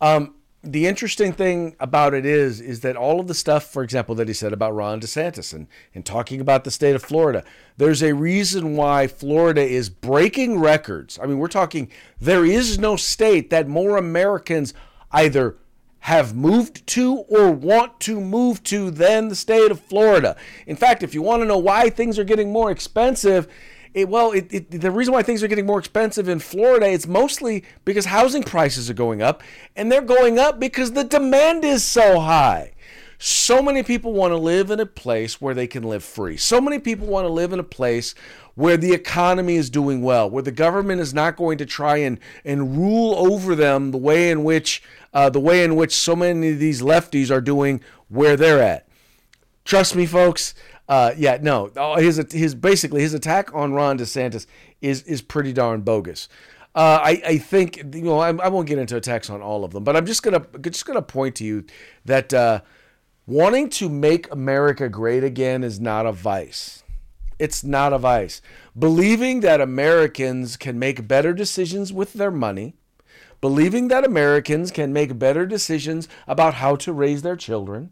Um, 0.00 0.34
the 0.64 0.86
interesting 0.86 1.32
thing 1.32 1.74
about 1.80 2.14
it 2.14 2.24
is, 2.24 2.60
is 2.60 2.80
that 2.80 2.96
all 2.96 3.20
of 3.20 3.26
the 3.26 3.34
stuff, 3.34 3.64
for 3.64 3.82
example, 3.82 4.14
that 4.16 4.28
he 4.28 4.34
said 4.34 4.52
about 4.52 4.74
Ron 4.74 5.00
DeSantis 5.00 5.52
and, 5.52 5.66
and 5.94 6.04
talking 6.04 6.40
about 6.40 6.64
the 6.64 6.70
state 6.70 6.94
of 6.94 7.02
Florida, 7.02 7.44
there's 7.76 8.02
a 8.02 8.14
reason 8.14 8.76
why 8.76 9.06
Florida 9.06 9.62
is 9.62 9.88
breaking 9.88 10.60
records. 10.60 11.18
I 11.20 11.26
mean, 11.26 11.38
we're 11.38 11.48
talking, 11.48 11.90
there 12.20 12.44
is 12.44 12.78
no 12.78 12.94
state 12.96 13.50
that 13.50 13.66
more 13.66 13.96
Americans 13.96 14.72
either 15.10 15.56
have 16.02 16.34
moved 16.34 16.84
to 16.84 17.18
or 17.28 17.52
want 17.52 18.00
to 18.00 18.20
move 18.20 18.60
to 18.64 18.90
than 18.90 19.28
the 19.28 19.36
state 19.36 19.70
of 19.70 19.78
Florida. 19.78 20.36
In 20.66 20.74
fact, 20.74 21.04
if 21.04 21.14
you 21.14 21.22
want 21.22 21.42
to 21.42 21.46
know 21.46 21.58
why 21.58 21.90
things 21.90 22.18
are 22.18 22.24
getting 22.24 22.50
more 22.52 22.72
expensive, 22.72 23.46
it, 23.94 24.08
well, 24.08 24.32
it, 24.32 24.52
it, 24.52 24.80
the 24.80 24.90
reason 24.90 25.14
why 25.14 25.22
things 25.22 25.44
are 25.44 25.48
getting 25.48 25.66
more 25.66 25.78
expensive 25.78 26.28
in 26.28 26.40
Florida, 26.40 26.90
it's 26.90 27.06
mostly 27.06 27.62
because 27.84 28.06
housing 28.06 28.42
prices 28.42 28.90
are 28.90 28.94
going 28.94 29.22
up, 29.22 29.44
and 29.76 29.92
they're 29.92 30.02
going 30.02 30.40
up 30.40 30.58
because 30.58 30.90
the 30.90 31.04
demand 31.04 31.64
is 31.64 31.84
so 31.84 32.18
high. 32.18 32.71
So 33.24 33.62
many 33.62 33.84
people 33.84 34.12
want 34.12 34.32
to 34.32 34.36
live 34.36 34.72
in 34.72 34.80
a 34.80 34.86
place 34.86 35.40
where 35.40 35.54
they 35.54 35.68
can 35.68 35.84
live 35.84 36.02
free. 36.02 36.36
So 36.36 36.60
many 36.60 36.80
people 36.80 37.06
want 37.06 37.24
to 37.24 37.32
live 37.32 37.52
in 37.52 37.60
a 37.60 37.62
place 37.62 38.16
where 38.56 38.76
the 38.76 38.92
economy 38.92 39.54
is 39.54 39.70
doing 39.70 40.02
well, 40.02 40.28
where 40.28 40.42
the 40.42 40.50
government 40.50 41.00
is 41.00 41.14
not 41.14 41.36
going 41.36 41.56
to 41.58 41.64
try 41.64 41.98
and, 41.98 42.18
and 42.44 42.76
rule 42.76 43.14
over 43.14 43.54
them 43.54 43.92
the 43.92 43.96
way 43.96 44.28
in 44.32 44.42
which 44.42 44.82
uh, 45.14 45.30
the 45.30 45.38
way 45.38 45.62
in 45.62 45.76
which 45.76 45.94
so 45.94 46.16
many 46.16 46.50
of 46.50 46.58
these 46.58 46.82
lefties 46.82 47.30
are 47.30 47.40
doing 47.40 47.80
where 48.08 48.36
they're 48.36 48.60
at. 48.60 48.88
Trust 49.64 49.94
me, 49.94 50.04
folks. 50.04 50.52
Uh, 50.88 51.12
yeah, 51.16 51.38
no. 51.40 51.70
Oh, 51.76 51.98
His 51.98 52.16
his 52.32 52.56
basically 52.56 53.02
his 53.02 53.14
attack 53.14 53.54
on 53.54 53.72
Ron 53.72 53.98
DeSantis 53.98 54.46
is 54.80 55.04
is 55.04 55.22
pretty 55.22 55.52
darn 55.52 55.82
bogus. 55.82 56.28
Uh, 56.74 56.98
I 57.00 57.22
I 57.24 57.38
think 57.38 57.76
you 57.76 58.02
know 58.02 58.18
I, 58.18 58.30
I 58.30 58.48
won't 58.48 58.66
get 58.66 58.80
into 58.80 58.96
attacks 58.96 59.30
on 59.30 59.40
all 59.40 59.62
of 59.62 59.70
them, 59.70 59.84
but 59.84 59.94
I'm 59.94 60.06
just 60.06 60.24
gonna 60.24 60.44
just 60.60 60.86
gonna 60.86 61.02
point 61.02 61.36
to 61.36 61.44
you 61.44 61.64
that 62.04 62.34
uh, 62.34 62.62
wanting 63.26 63.68
to 63.70 63.88
make 63.88 64.30
America 64.32 64.88
great 64.88 65.22
again 65.22 65.62
is 65.62 65.80
not 65.80 66.06
a 66.06 66.12
vice. 66.12 66.82
It's 67.38 67.64
not 67.64 67.92
a 67.92 67.98
vice. 67.98 68.40
Believing 68.78 69.40
that 69.40 69.60
Americans 69.60 70.56
can 70.56 70.78
make 70.78 71.08
better 71.08 71.32
decisions 71.32 71.92
with 71.92 72.12
their 72.12 72.30
money, 72.30 72.74
believing 73.40 73.88
that 73.88 74.04
Americans 74.04 74.70
can 74.70 74.92
make 74.92 75.18
better 75.18 75.46
decisions 75.46 76.08
about 76.26 76.54
how 76.54 76.76
to 76.76 76.92
raise 76.92 77.22
their 77.22 77.36
children, 77.36 77.90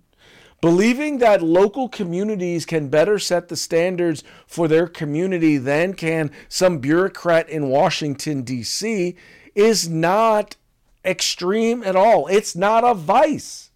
believing 0.61 1.19
that 1.19 1.43
local 1.43 1.89
communities 1.89 2.67
can 2.67 2.89
better 2.89 3.19
set 3.19 3.49
the 3.49 3.57
standards 3.57 4.23
for 4.47 4.69
their 4.69 4.87
community 4.87 5.57
than 5.57 5.95
can 5.95 6.31
some 6.49 6.79
bureaucrat 6.79 7.49
in 7.49 7.69
Washington, 7.69 8.43
D.C., 8.43 9.17
is 9.55 9.89
not 9.89 10.57
extreme 11.05 11.83
at 11.83 11.97
all. 11.97 12.27
It's 12.29 12.55
not 12.55 12.85
a 12.85 12.95
vice. 12.95 13.70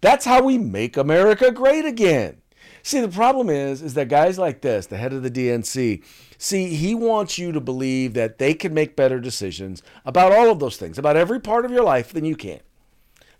That's 0.00 0.24
how 0.24 0.42
we 0.42 0.58
make 0.58 0.96
America 0.96 1.50
great 1.50 1.84
again. 1.84 2.40
See, 2.82 3.00
the 3.00 3.08
problem 3.08 3.50
is, 3.50 3.82
is 3.82 3.94
that 3.94 4.08
guys 4.08 4.38
like 4.38 4.62
this, 4.62 4.86
the 4.86 4.96
head 4.96 5.12
of 5.12 5.22
the 5.22 5.30
DNC, 5.30 6.02
see, 6.38 6.74
he 6.74 6.94
wants 6.94 7.38
you 7.38 7.52
to 7.52 7.60
believe 7.60 8.14
that 8.14 8.38
they 8.38 8.54
can 8.54 8.72
make 8.72 8.96
better 8.96 9.20
decisions 9.20 9.82
about 10.04 10.32
all 10.32 10.50
of 10.50 10.58
those 10.60 10.78
things, 10.78 10.98
about 10.98 11.16
every 11.16 11.40
part 11.40 11.64
of 11.64 11.70
your 11.70 11.84
life 11.84 12.12
than 12.12 12.24
you 12.24 12.36
can. 12.36 12.60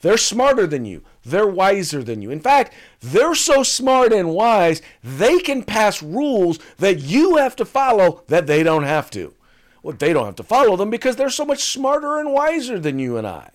They're 0.00 0.18
smarter 0.18 0.66
than 0.66 0.84
you. 0.84 1.02
They're 1.24 1.46
wiser 1.46 2.02
than 2.02 2.22
you. 2.22 2.30
In 2.30 2.40
fact, 2.40 2.72
they're 3.00 3.34
so 3.34 3.62
smart 3.62 4.12
and 4.12 4.30
wise, 4.30 4.80
they 5.02 5.38
can 5.38 5.62
pass 5.62 6.02
rules 6.02 6.58
that 6.78 7.00
you 7.00 7.36
have 7.36 7.56
to 7.56 7.64
follow 7.64 8.22
that 8.28 8.46
they 8.46 8.62
don't 8.62 8.84
have 8.84 9.10
to. 9.10 9.34
Well, 9.82 9.96
they 9.98 10.12
don't 10.12 10.26
have 10.26 10.36
to 10.36 10.42
follow 10.42 10.76
them 10.76 10.90
because 10.90 11.16
they're 11.16 11.30
so 11.30 11.44
much 11.44 11.62
smarter 11.62 12.18
and 12.18 12.32
wiser 12.32 12.78
than 12.78 12.98
you 12.98 13.16
and 13.16 13.26
I. 13.26 13.50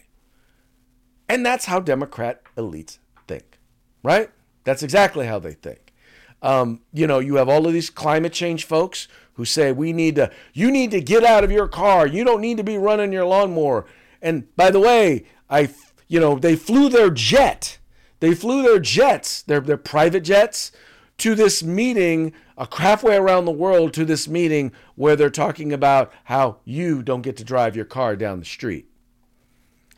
And 1.28 1.46
that's 1.46 1.66
how 1.66 1.80
Democrat 1.80 2.42
elites 2.56 3.00
think, 3.28 3.60
right? 4.04 4.30
That's 4.64 4.84
exactly 4.84 5.26
how 5.26 5.40
they 5.40 5.54
think. 5.54 5.94
Um, 6.42 6.82
you 6.94 7.08
know, 7.08 7.20
you 7.20 7.36
have 7.36 7.50
all 7.50 7.66
of 7.66 7.74
these 7.74 7.90
climate 7.90 8.34
change 8.34 8.66
folks 8.66 9.08
who 9.34 9.46
say 9.46 9.72
we 9.72 9.94
need 9.94 10.16
to, 10.16 10.32
you 10.54 10.72
need 10.72 10.92
to 10.92 11.02
get 11.02 11.24
out 11.24 11.44
of 11.44 11.52
your 11.52 11.68
car. 11.68 12.06
You 12.06 12.24
don't 12.24 12.42
need 12.42 12.58
to 12.58 12.64
be 12.64 12.78
running 12.78 13.12
your 13.12 13.26
lawnmower. 13.26 13.86
And 14.22 14.54
by 14.56 14.70
the 14.72 14.80
way, 14.80 15.26
I, 15.50 15.70
you 16.08 16.20
know, 16.20 16.38
they 16.38 16.56
flew 16.56 16.90
their 16.90 17.10
jet. 17.10 17.80
They 18.20 18.34
flew 18.34 18.64
their 18.64 18.80
jets, 18.80 19.42
their 19.42 19.60
their 19.60 19.78
private 19.78 20.22
jets, 20.22 20.72
to 21.18 21.36
this 21.36 21.64
meeting, 21.64 22.34
uh, 22.58 22.66
halfway 22.72 23.16
around 23.16 23.46
the 23.46 23.52
world 23.52 23.94
to 23.94 24.06
this 24.06 24.28
meeting 24.28 24.72
where 24.96 25.16
they're 25.16 25.30
talking 25.30 25.74
about 25.74 26.12
how 26.26 26.58
you 26.64 27.04
don't 27.04 27.22
get 27.22 27.38
to 27.38 27.44
drive 27.44 27.76
your 27.76 27.86
car 27.86 28.16
down 28.16 28.40
the 28.40 28.46
street. 28.46 28.90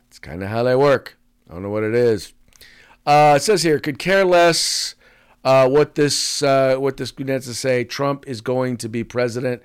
It's 0.07 0.19
kind 0.19 0.43
of 0.43 0.49
how 0.49 0.63
they 0.63 0.75
work. 0.75 1.17
I 1.49 1.53
don't 1.53 1.63
know 1.63 1.69
what 1.69 1.83
it 1.83 1.95
is. 1.95 2.33
Uh, 3.05 3.35
it 3.37 3.41
says 3.41 3.63
here, 3.63 3.79
could 3.79 3.99
care 3.99 4.25
less 4.25 4.95
uh, 5.43 5.69
what 5.69 5.95
this 5.95 6.41
uh, 6.41 6.75
what 6.77 6.97
this 6.97 7.11
to 7.11 7.41
say. 7.53 7.83
Trump 7.83 8.25
is 8.27 8.41
going 8.41 8.77
to 8.77 8.89
be 8.89 9.03
president. 9.03 9.61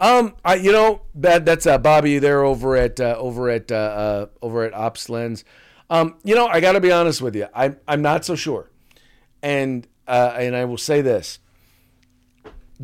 Um, 0.00 0.34
I 0.44 0.56
you 0.56 0.72
know 0.72 1.02
that 1.14 1.44
that's 1.44 1.66
uh, 1.66 1.78
Bobby 1.78 2.18
there 2.18 2.44
over 2.44 2.76
at 2.76 3.00
uh, 3.00 3.16
over 3.18 3.48
at 3.48 3.72
uh, 3.72 3.74
uh, 3.74 4.26
over 4.42 4.64
at 4.64 4.74
Ops 4.74 5.08
Lens. 5.08 5.44
Um, 5.90 6.16
you 6.24 6.34
know, 6.34 6.46
I 6.46 6.60
got 6.60 6.72
to 6.72 6.80
be 6.80 6.92
honest 6.92 7.22
with 7.22 7.34
you. 7.36 7.46
I'm 7.54 7.78
I'm 7.88 8.02
not 8.02 8.24
so 8.24 8.34
sure, 8.34 8.70
and 9.42 9.86
uh, 10.06 10.34
and 10.36 10.54
I 10.56 10.64
will 10.64 10.78
say 10.78 11.00
this: 11.00 11.38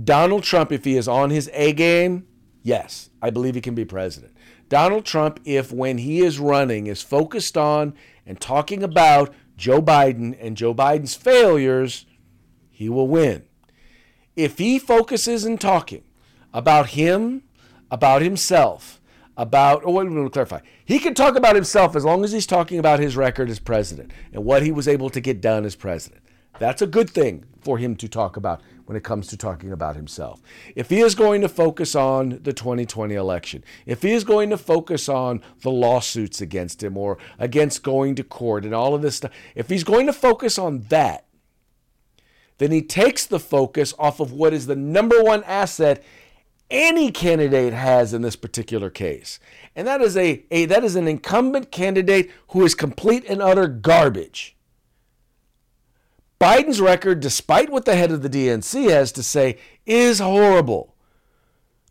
Donald 0.02 0.42
Trump, 0.42 0.72
if 0.72 0.84
he 0.84 0.96
is 0.96 1.08
on 1.08 1.30
his 1.30 1.50
A 1.52 1.72
game, 1.72 2.26
yes, 2.62 3.10
I 3.20 3.30
believe 3.30 3.54
he 3.54 3.60
can 3.60 3.74
be 3.74 3.84
president. 3.84 4.32
Donald 4.70 5.04
Trump, 5.04 5.40
if 5.44 5.72
when 5.72 5.98
he 5.98 6.20
is 6.20 6.38
running, 6.38 6.86
is 6.86 7.02
focused 7.02 7.58
on 7.58 7.92
and 8.24 8.40
talking 8.40 8.84
about 8.84 9.34
Joe 9.56 9.82
Biden 9.82 10.38
and 10.40 10.56
Joe 10.56 10.72
Biden's 10.72 11.16
failures, 11.16 12.06
he 12.70 12.88
will 12.88 13.08
win. 13.08 13.42
If 14.36 14.58
he 14.58 14.78
focuses 14.78 15.44
in 15.44 15.58
talking 15.58 16.04
about 16.54 16.90
him, 16.90 17.42
about 17.90 18.22
himself, 18.22 19.00
about, 19.36 19.82
oh, 19.84 19.90
wait, 19.90 20.04
let 20.04 20.12
me 20.12 20.28
clarify. 20.28 20.60
He 20.84 21.00
can 21.00 21.14
talk 21.14 21.34
about 21.34 21.56
himself 21.56 21.96
as 21.96 22.04
long 22.04 22.22
as 22.22 22.30
he's 22.30 22.46
talking 22.46 22.78
about 22.78 23.00
his 23.00 23.16
record 23.16 23.50
as 23.50 23.58
president 23.58 24.12
and 24.32 24.44
what 24.44 24.62
he 24.62 24.70
was 24.70 24.86
able 24.86 25.10
to 25.10 25.20
get 25.20 25.40
done 25.40 25.64
as 25.64 25.74
president. 25.74 26.22
That's 26.60 26.82
a 26.82 26.86
good 26.86 27.08
thing 27.08 27.46
for 27.62 27.78
him 27.78 27.96
to 27.96 28.06
talk 28.06 28.36
about 28.36 28.60
when 28.84 28.94
it 28.94 29.02
comes 29.02 29.28
to 29.28 29.36
talking 29.38 29.72
about 29.72 29.96
himself. 29.96 30.42
If 30.76 30.90
he 30.90 31.00
is 31.00 31.14
going 31.14 31.40
to 31.40 31.48
focus 31.48 31.94
on 31.94 32.40
the 32.42 32.52
2020 32.52 33.14
election, 33.14 33.64
if 33.86 34.02
he 34.02 34.12
is 34.12 34.24
going 34.24 34.50
to 34.50 34.58
focus 34.58 35.08
on 35.08 35.40
the 35.62 35.70
lawsuits 35.70 36.42
against 36.42 36.82
him 36.82 36.98
or 36.98 37.16
against 37.38 37.82
going 37.82 38.14
to 38.16 38.22
court 38.22 38.66
and 38.66 38.74
all 38.74 38.94
of 38.94 39.00
this 39.00 39.16
stuff, 39.16 39.30
if 39.54 39.70
he's 39.70 39.84
going 39.84 40.04
to 40.04 40.12
focus 40.12 40.58
on 40.58 40.80
that, 40.90 41.24
then 42.58 42.72
he 42.72 42.82
takes 42.82 43.24
the 43.24 43.40
focus 43.40 43.94
off 43.98 44.20
of 44.20 44.30
what 44.30 44.52
is 44.52 44.66
the 44.66 44.76
number 44.76 45.22
one 45.22 45.42
asset 45.44 46.04
any 46.70 47.10
candidate 47.10 47.72
has 47.72 48.12
in 48.12 48.20
this 48.20 48.36
particular 48.36 48.90
case. 48.90 49.40
And 49.74 49.86
that 49.86 50.02
is 50.02 50.14
a, 50.14 50.44
a 50.50 50.66
that 50.66 50.84
is 50.84 50.94
an 50.94 51.08
incumbent 51.08 51.72
candidate 51.72 52.30
who 52.48 52.62
is 52.66 52.74
complete 52.74 53.24
and 53.24 53.40
utter 53.40 53.66
garbage. 53.66 54.58
Biden's 56.40 56.80
record, 56.80 57.20
despite 57.20 57.68
what 57.68 57.84
the 57.84 57.94
head 57.94 58.10
of 58.10 58.22
the 58.22 58.30
DNC 58.30 58.88
has 58.88 59.12
to 59.12 59.22
say, 59.22 59.58
is 59.84 60.20
horrible. 60.20 60.96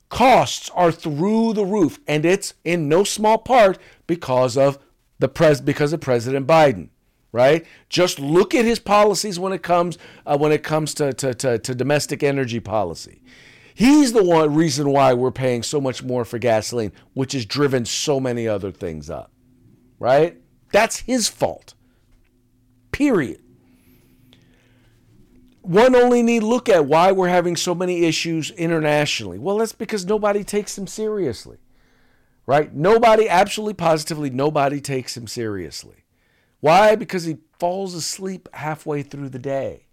Costs 0.09 0.71
are 0.71 0.91
through 0.91 1.53
the 1.53 1.65
roof, 1.65 1.99
and 2.07 2.25
it's 2.25 2.55
in 2.65 2.89
no 2.89 3.03
small 3.03 3.37
part 3.37 3.77
because 4.07 4.57
of 4.57 4.79
the 5.19 5.29
pres 5.29 5.61
because 5.61 5.93
of 5.93 6.01
President 6.01 6.47
Biden. 6.47 6.89
Right? 7.31 7.63
Just 7.89 8.19
look 8.19 8.55
at 8.55 8.65
his 8.65 8.79
policies 8.79 9.37
when 9.37 9.53
it 9.53 9.61
comes 9.61 9.99
uh, 10.25 10.35
when 10.35 10.51
it 10.51 10.63
comes 10.63 10.95
to, 10.95 11.13
to, 11.13 11.35
to, 11.35 11.59
to 11.59 11.75
domestic 11.75 12.23
energy 12.23 12.59
policy. 12.59 13.21
He's 13.75 14.13
the 14.13 14.23
one 14.23 14.55
reason 14.55 14.89
why 14.89 15.13
we're 15.13 15.29
paying 15.29 15.61
so 15.61 15.79
much 15.79 16.01
more 16.01 16.25
for 16.25 16.39
gasoline, 16.39 16.91
which 17.13 17.33
has 17.33 17.45
driven 17.45 17.85
so 17.85 18.19
many 18.19 18.47
other 18.47 18.71
things 18.71 19.11
up. 19.11 19.31
Right? 19.99 20.41
That's 20.71 21.01
his 21.01 21.27
fault. 21.27 21.75
Period 22.91 23.41
one 25.61 25.95
only 25.95 26.21
need 26.21 26.43
look 26.43 26.69
at 26.69 26.85
why 26.85 27.11
we're 27.11 27.29
having 27.29 27.55
so 27.55 27.75
many 27.75 28.05
issues 28.05 28.51
internationally. 28.51 29.37
Well, 29.37 29.57
that's 29.57 29.73
because 29.73 30.05
nobody 30.05 30.43
takes 30.43 30.77
him 30.77 30.87
seriously. 30.87 31.57
Right? 32.45 32.73
Nobody, 32.73 33.29
absolutely 33.29 33.75
positively, 33.75 34.29
nobody 34.29 34.81
takes 34.81 35.15
him 35.15 35.27
seriously. 35.27 36.05
Why? 36.61 36.95
Because 36.95 37.23
he 37.25 37.37
falls 37.59 37.93
asleep 37.93 38.49
halfway 38.53 39.03
through 39.03 39.29
the 39.29 39.39
day. 39.39 39.85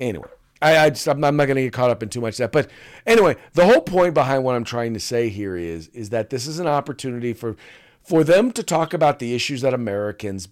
Anyway, 0.00 0.28
I, 0.60 0.78
I 0.78 0.90
just, 0.90 1.06
I'm, 1.08 1.22
I'm 1.22 1.36
not 1.36 1.46
going 1.46 1.56
to 1.56 1.62
get 1.62 1.72
caught 1.72 1.90
up 1.90 2.02
in 2.02 2.08
too 2.08 2.20
much 2.20 2.34
of 2.34 2.38
that. 2.38 2.52
But 2.52 2.70
anyway, 3.06 3.36
the 3.52 3.66
whole 3.66 3.82
point 3.82 4.14
behind 4.14 4.44
what 4.44 4.56
I'm 4.56 4.64
trying 4.64 4.94
to 4.94 5.00
say 5.00 5.28
here 5.28 5.56
is, 5.56 5.88
is 5.88 6.10
that 6.10 6.30
this 6.30 6.46
is 6.46 6.58
an 6.58 6.66
opportunity 6.66 7.32
for, 7.32 7.56
for 8.02 8.24
them 8.24 8.50
to 8.52 8.62
talk 8.62 8.92
about 8.92 9.18
the 9.18 9.34
issues 9.34 9.60
that 9.60 9.74
Americans 9.74 10.48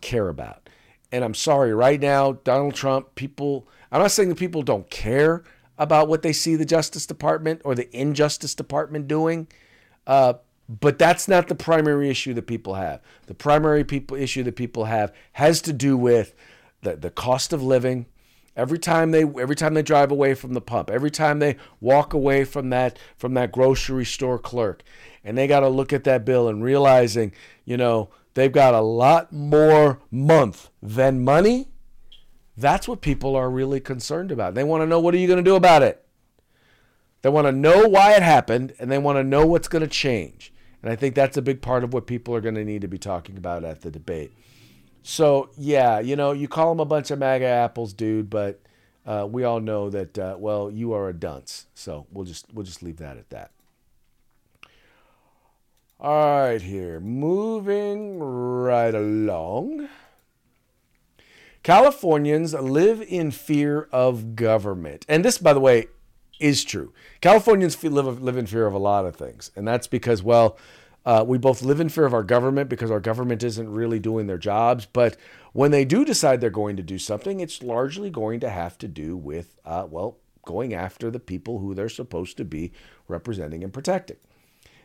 care 0.00 0.28
about. 0.28 0.68
And 1.12 1.22
I'm 1.22 1.34
sorry, 1.34 1.74
right 1.74 2.00
now, 2.00 2.32
Donald 2.32 2.74
Trump, 2.74 3.14
people, 3.14 3.68
I'm 3.92 4.00
not 4.00 4.10
saying 4.10 4.30
that 4.30 4.38
people 4.38 4.62
don't 4.62 4.88
care 4.88 5.44
about 5.78 6.08
what 6.08 6.22
they 6.22 6.32
see 6.32 6.56
the 6.56 6.64
Justice 6.64 7.04
Department 7.04 7.60
or 7.64 7.74
the 7.74 7.94
Injustice 7.94 8.54
Department 8.54 9.08
doing, 9.08 9.46
uh, 10.06 10.34
but 10.68 10.98
that's 10.98 11.28
not 11.28 11.48
the 11.48 11.54
primary 11.54 12.08
issue 12.08 12.32
that 12.34 12.46
people 12.46 12.74
have. 12.74 13.02
The 13.26 13.34
primary 13.34 13.84
people 13.84 14.16
issue 14.16 14.42
that 14.44 14.56
people 14.56 14.86
have 14.86 15.12
has 15.32 15.60
to 15.62 15.72
do 15.72 15.96
with 15.98 16.34
the, 16.80 16.96
the 16.96 17.10
cost 17.10 17.52
of 17.52 17.62
living. 17.62 18.06
Every 18.54 18.78
time 18.78 19.12
they 19.12 19.22
every 19.22 19.56
time 19.56 19.74
they 19.74 19.82
drive 19.82 20.10
away 20.10 20.34
from 20.34 20.52
the 20.52 20.60
pump, 20.60 20.90
every 20.90 21.10
time 21.10 21.38
they 21.38 21.56
walk 21.80 22.12
away 22.12 22.44
from 22.44 22.70
that 22.70 22.98
from 23.16 23.34
that 23.34 23.50
grocery 23.50 24.04
store 24.04 24.38
clerk, 24.38 24.82
and 25.24 25.36
they 25.36 25.46
got 25.46 25.60
to 25.60 25.68
look 25.68 25.92
at 25.92 26.04
that 26.04 26.24
bill 26.24 26.48
and 26.48 26.62
realizing, 26.62 27.32
you 27.64 27.76
know, 27.76 28.10
they've 28.34 28.52
got 28.52 28.74
a 28.74 28.80
lot 28.80 29.32
more 29.32 30.00
month 30.10 30.70
than 30.82 31.24
money 31.24 31.68
that's 32.56 32.86
what 32.86 33.00
people 33.00 33.34
are 33.34 33.50
really 33.50 33.80
concerned 33.80 34.30
about. 34.30 34.54
They 34.54 34.64
want 34.64 34.82
to 34.82 34.86
know 34.86 35.00
what 35.00 35.14
are 35.14 35.18
you 35.18 35.26
going 35.26 35.38
to 35.38 35.42
do 35.42 35.56
about 35.56 35.82
it? 35.82 36.04
They 37.22 37.28
want 37.30 37.46
to 37.46 37.52
know 37.52 37.88
why 37.88 38.14
it 38.14 38.22
happened 38.22 38.74
and 38.78 38.90
they 38.90 38.98
want 38.98 39.16
to 39.16 39.24
know 39.24 39.46
what's 39.46 39.68
going 39.68 39.82
to 39.82 39.88
change. 39.88 40.52
And 40.82 40.90
I 40.90 40.96
think 40.96 41.14
that's 41.14 41.36
a 41.36 41.42
big 41.42 41.62
part 41.62 41.84
of 41.84 41.94
what 41.94 42.06
people 42.06 42.34
are 42.34 42.40
going 42.40 42.56
to 42.56 42.64
need 42.64 42.82
to 42.82 42.88
be 42.88 42.98
talking 42.98 43.36
about 43.36 43.64
at 43.64 43.82
the 43.82 43.90
debate. 43.90 44.32
So, 45.02 45.50
yeah, 45.56 46.00
you 46.00 46.16
know, 46.16 46.32
you 46.32 46.48
call 46.48 46.70
them 46.70 46.80
a 46.80 46.84
bunch 46.84 47.10
of 47.10 47.18
MAGA 47.18 47.46
apples, 47.46 47.92
dude, 47.92 48.28
but 48.28 48.60
uh, 49.06 49.26
we 49.30 49.44
all 49.44 49.60
know 49.60 49.90
that, 49.90 50.18
uh, 50.18 50.36
well, 50.38 50.70
you 50.70 50.92
are 50.92 51.08
a 51.08 51.12
dunce. 51.12 51.66
So 51.74 52.06
we'll 52.10 52.24
just 52.24 52.46
we'll 52.52 52.64
just 52.64 52.82
leave 52.82 52.98
that 52.98 53.16
at 53.16 53.30
that. 53.30 53.52
All 56.04 56.48
right, 56.48 56.60
here, 56.60 56.98
moving 56.98 58.18
right 58.18 58.92
along. 58.92 59.88
Californians 61.62 62.54
live 62.54 63.00
in 63.02 63.30
fear 63.30 63.88
of 63.92 64.34
government. 64.34 65.06
And 65.08 65.24
this, 65.24 65.38
by 65.38 65.52
the 65.52 65.60
way, 65.60 65.86
is 66.40 66.64
true. 66.64 66.92
Californians 67.20 67.80
live, 67.84 68.20
live 68.20 68.36
in 68.36 68.46
fear 68.46 68.66
of 68.66 68.74
a 68.74 68.78
lot 68.78 69.06
of 69.06 69.14
things. 69.14 69.52
And 69.54 69.68
that's 69.68 69.86
because, 69.86 70.24
well, 70.24 70.58
uh, 71.06 71.24
we 71.24 71.38
both 71.38 71.62
live 71.62 71.78
in 71.78 71.88
fear 71.88 72.04
of 72.04 72.14
our 72.14 72.24
government 72.24 72.68
because 72.68 72.90
our 72.90 72.98
government 72.98 73.44
isn't 73.44 73.70
really 73.70 74.00
doing 74.00 74.26
their 74.26 74.38
jobs. 74.38 74.86
But 74.86 75.16
when 75.52 75.70
they 75.70 75.84
do 75.84 76.04
decide 76.04 76.40
they're 76.40 76.50
going 76.50 76.74
to 76.78 76.82
do 76.82 76.98
something, 76.98 77.38
it's 77.38 77.62
largely 77.62 78.10
going 78.10 78.40
to 78.40 78.50
have 78.50 78.76
to 78.78 78.88
do 78.88 79.16
with, 79.16 79.54
uh, 79.64 79.86
well, 79.88 80.18
going 80.44 80.74
after 80.74 81.12
the 81.12 81.20
people 81.20 81.60
who 81.60 81.74
they're 81.74 81.88
supposed 81.88 82.36
to 82.38 82.44
be 82.44 82.72
representing 83.06 83.62
and 83.62 83.72
protecting. 83.72 84.16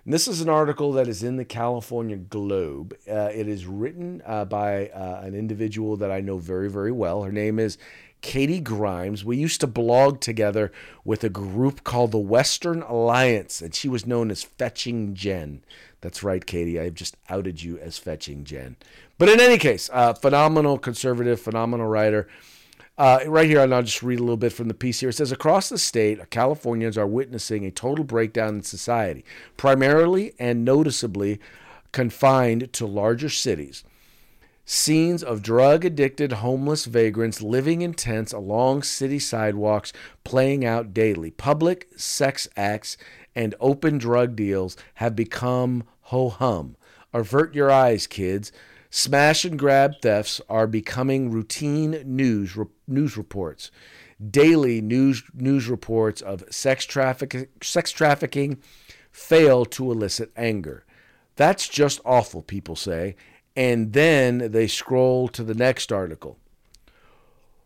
And 0.07 0.13
this 0.13 0.29
is 0.29 0.39
an 0.39 0.47
article 0.47 0.93
that 0.93 1.09
is 1.09 1.21
in 1.21 1.35
the 1.35 1.43
California 1.43 2.15
Globe. 2.15 2.95
Uh, 3.11 3.29
it 3.33 3.45
is 3.45 3.65
written 3.65 4.21
uh, 4.25 4.45
by 4.45 4.87
uh, 4.87 5.19
an 5.21 5.35
individual 5.35 5.97
that 5.97 6.11
I 6.11 6.21
know 6.21 6.37
very, 6.37 6.69
very 6.69 6.93
well. 6.93 7.23
Her 7.23 7.31
name 7.33 7.59
is 7.59 7.77
Katie 8.21 8.61
Grimes. 8.61 9.25
We 9.25 9.35
used 9.35 9.59
to 9.59 9.67
blog 9.67 10.21
together 10.21 10.71
with 11.03 11.25
a 11.25 11.29
group 11.29 11.83
called 11.83 12.13
the 12.13 12.19
Western 12.19 12.83
Alliance, 12.83 13.61
and 13.61 13.75
she 13.75 13.89
was 13.89 14.05
known 14.05 14.31
as 14.31 14.43
Fetching 14.43 15.13
Jen. 15.13 15.61
That's 15.99 16.23
right, 16.23 16.45
Katie. 16.45 16.79
I've 16.79 16.93
just 16.93 17.17
outed 17.27 17.61
you 17.61 17.77
as 17.77 17.97
Fetching 17.97 18.45
Jen. 18.45 18.77
But 19.17 19.27
in 19.27 19.41
any 19.41 19.57
case, 19.57 19.89
uh, 19.91 20.13
phenomenal 20.13 20.77
conservative, 20.77 21.41
phenomenal 21.41 21.87
writer. 21.87 22.29
Uh, 22.97 23.19
right 23.27 23.47
here, 23.47 23.61
and 23.61 23.75
I'll 23.75 23.83
just 23.83 24.01
read 24.01 24.19
a 24.19 24.23
little 24.23 24.37
bit 24.37 24.53
from 24.53 24.67
the 24.67 24.73
piece 24.73 25.01
here. 25.01 25.09
It 25.09 25.13
says 25.13 25.31
Across 25.31 25.69
the 25.69 25.77
state, 25.77 26.31
Californians 26.31 26.97
are 26.97 27.05
witnessing 27.05 27.63
a 27.63 27.71
total 27.71 28.03
breakdown 28.03 28.55
in 28.55 28.63
society, 28.63 29.23
primarily 29.55 30.33
and 30.39 30.65
noticeably 30.65 31.39
confined 31.91 32.73
to 32.73 32.87
larger 32.87 33.29
cities. 33.29 33.83
Scenes 34.65 35.23
of 35.23 35.43
drug 35.43 35.85
addicted 35.85 36.33
homeless 36.33 36.85
vagrants 36.85 37.41
living 37.41 37.81
in 37.83 37.93
tents 37.93 38.33
along 38.33 38.83
city 38.83 39.19
sidewalks 39.19 39.93
playing 40.23 40.65
out 40.65 40.93
daily. 40.93 41.31
Public 41.31 41.87
sex 41.95 42.49
acts 42.57 42.97
and 43.33 43.55
open 43.61 43.97
drug 43.97 44.35
deals 44.35 44.75
have 44.95 45.15
become 45.15 45.83
ho 46.01 46.29
hum. 46.29 46.75
Avert 47.13 47.55
your 47.55 47.71
eyes, 47.71 48.07
kids. 48.07 48.51
Smash 48.89 49.43
and 49.43 49.59
grab 49.59 50.01
thefts 50.01 50.39
are 50.49 50.67
becoming 50.67 51.29
routine 51.29 52.01
news 52.05 52.55
re- 52.55 52.65
news 52.87 53.17
reports. 53.17 53.69
Daily 54.31 54.81
news 54.81 55.23
news 55.33 55.67
reports 55.67 56.21
of 56.21 56.43
sex 56.49 56.85
traffic 56.85 57.49
sex 57.61 57.91
trafficking 57.91 58.61
fail 59.11 59.65
to 59.65 59.91
elicit 59.91 60.31
anger. 60.35 60.85
That's 61.35 61.67
just 61.67 61.99
awful, 62.05 62.41
people 62.41 62.75
say, 62.75 63.15
and 63.55 63.93
then 63.93 64.51
they 64.51 64.67
scroll 64.67 65.27
to 65.29 65.43
the 65.43 65.53
next 65.53 65.91
article. 65.91 66.39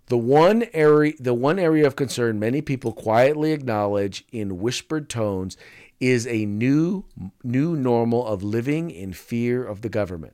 The 0.08 0.18
one 0.18 0.66
area 0.74 1.14
the 1.20 1.34
one 1.34 1.60
area 1.60 1.86
of 1.88 1.96
concern 1.96 2.40
many 2.40 2.62
people 2.62 2.92
quietly 2.92 3.54
acknowledge 3.54 4.26
in 4.32 4.60
whispered 4.60 5.08
tones 5.08 5.56
is 6.00 6.26
a 6.26 6.46
new 6.46 7.06
new 7.44 7.76
normal 7.76 8.26
of 8.26 8.44
living 8.44 8.90
in 8.90 9.14
fear 9.14 9.64
of 9.64 9.82
the 9.82 9.90
government. 9.90 10.34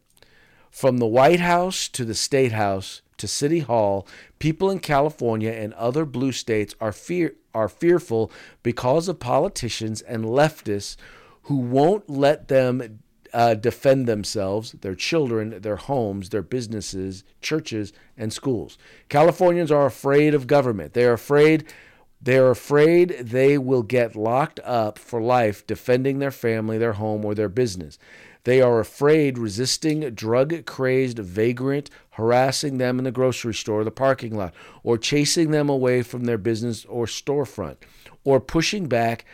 From 0.77 0.99
the 0.99 1.07
White 1.07 1.39
House 1.39 1.87
to 1.87 2.05
the 2.05 2.13
State 2.13 2.51
House 2.51 3.01
to 3.17 3.27
City 3.27 3.61
Hall, 3.61 4.07
people 4.37 4.69
in 4.69 4.77
California 4.77 5.49
and 5.49 5.73
other 5.73 6.05
blue 6.05 6.31
states 6.31 6.75
are 6.79 6.91
fear 6.91 7.33
are 7.51 7.67
fearful 7.67 8.31
because 8.61 9.07
of 9.07 9.19
politicians 9.19 10.01
and 10.01 10.23
leftists 10.23 10.95
who 11.45 11.57
won't 11.57 12.07
let 12.07 12.47
them 12.47 12.99
uh, 13.33 13.55
defend 13.55 14.05
themselves, 14.05 14.73
their 14.73 14.93
children, 14.93 15.61
their 15.61 15.77
homes, 15.77 16.29
their 16.29 16.43
businesses, 16.43 17.23
churches, 17.41 17.91
and 18.15 18.31
schools. 18.31 18.77
Californians 19.09 19.71
are 19.71 19.87
afraid 19.87 20.35
of 20.35 20.45
government. 20.45 20.93
They 20.93 21.05
are 21.05 21.13
afraid. 21.13 21.73
They 22.21 22.37
are 22.37 22.51
afraid 22.51 23.17
they 23.19 23.57
will 23.57 23.83
get 23.83 24.15
locked 24.15 24.59
up 24.63 24.99
for 24.99 25.21
life 25.23 25.65
defending 25.65 26.19
their 26.19 26.29
family, 26.29 26.77
their 26.77 26.93
home, 26.93 27.25
or 27.25 27.33
their 27.33 27.49
business. 27.49 27.97
They 28.43 28.61
are 28.61 28.79
afraid 28.79 29.37
resisting 29.37 30.01
drug 30.11 30.65
crazed 30.65 31.19
vagrant 31.19 31.89
harassing 32.11 32.79
them 32.79 32.97
in 32.97 33.05
the 33.05 33.11
grocery 33.11 33.53
store, 33.53 33.83
the 33.83 33.91
parking 33.91 34.35
lot, 34.35 34.53
or 34.83 34.97
chasing 34.97 35.51
them 35.51 35.69
away 35.69 36.01
from 36.01 36.25
their 36.25 36.37
business 36.37 36.83
or 36.85 37.05
storefront, 37.05 37.77
or 38.23 38.39
pushing 38.39 38.87
back 38.87 39.25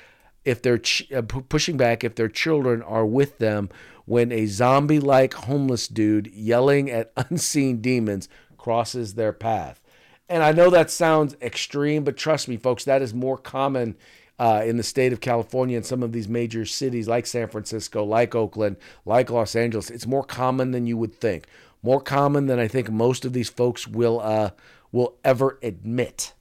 if 0.43 0.61
they're 0.61 0.77
ch- 0.77 1.09
uh, 1.11 1.21
pushing 1.21 1.77
back 1.77 2.03
if 2.03 2.15
their 2.15 2.27
children 2.27 2.81
are 2.81 3.05
with 3.05 3.37
them 3.37 3.69
when 4.05 4.31
a 4.33 4.45
zombie-like 4.45 5.33
homeless 5.33 5.87
dude 5.87 6.27
yelling 6.33 6.91
at 6.91 7.11
unseen 7.29 7.79
demons 7.79 8.27
crosses 8.57 9.13
their 9.13 9.31
path. 9.31 9.81
And 10.27 10.43
I 10.43 10.51
know 10.51 10.69
that 10.69 10.89
sounds 10.89 11.35
extreme, 11.41 12.03
but 12.03 12.17
trust 12.17 12.47
me, 12.47 12.57
folks, 12.57 12.83
that 12.85 13.01
is 13.01 13.13
more 13.13 13.37
common 13.37 13.95
uh, 14.39 14.63
in 14.65 14.77
the 14.77 14.83
state 14.83 15.13
of 15.13 15.21
California 15.21 15.77
and 15.77 15.85
some 15.85 16.03
of 16.03 16.11
these 16.11 16.27
major 16.27 16.65
cities 16.65 17.07
like 17.07 17.25
San 17.25 17.47
Francisco, 17.47 18.03
like 18.03 18.35
Oakland, 18.35 18.77
like 19.05 19.29
Los 19.29 19.55
Angeles. 19.55 19.89
It's 19.89 20.07
more 20.07 20.23
common 20.23 20.71
than 20.71 20.87
you 20.87 20.97
would 20.97 21.15
think. 21.15 21.45
More 21.81 22.01
common 22.01 22.47
than 22.47 22.59
I 22.59 22.67
think 22.67 22.89
most 22.89 23.25
of 23.25 23.33
these 23.33 23.49
folks 23.49 23.87
will 23.87 24.19
uh, 24.21 24.51
will 24.91 25.15
ever 25.23 25.59
admit. 25.61 26.33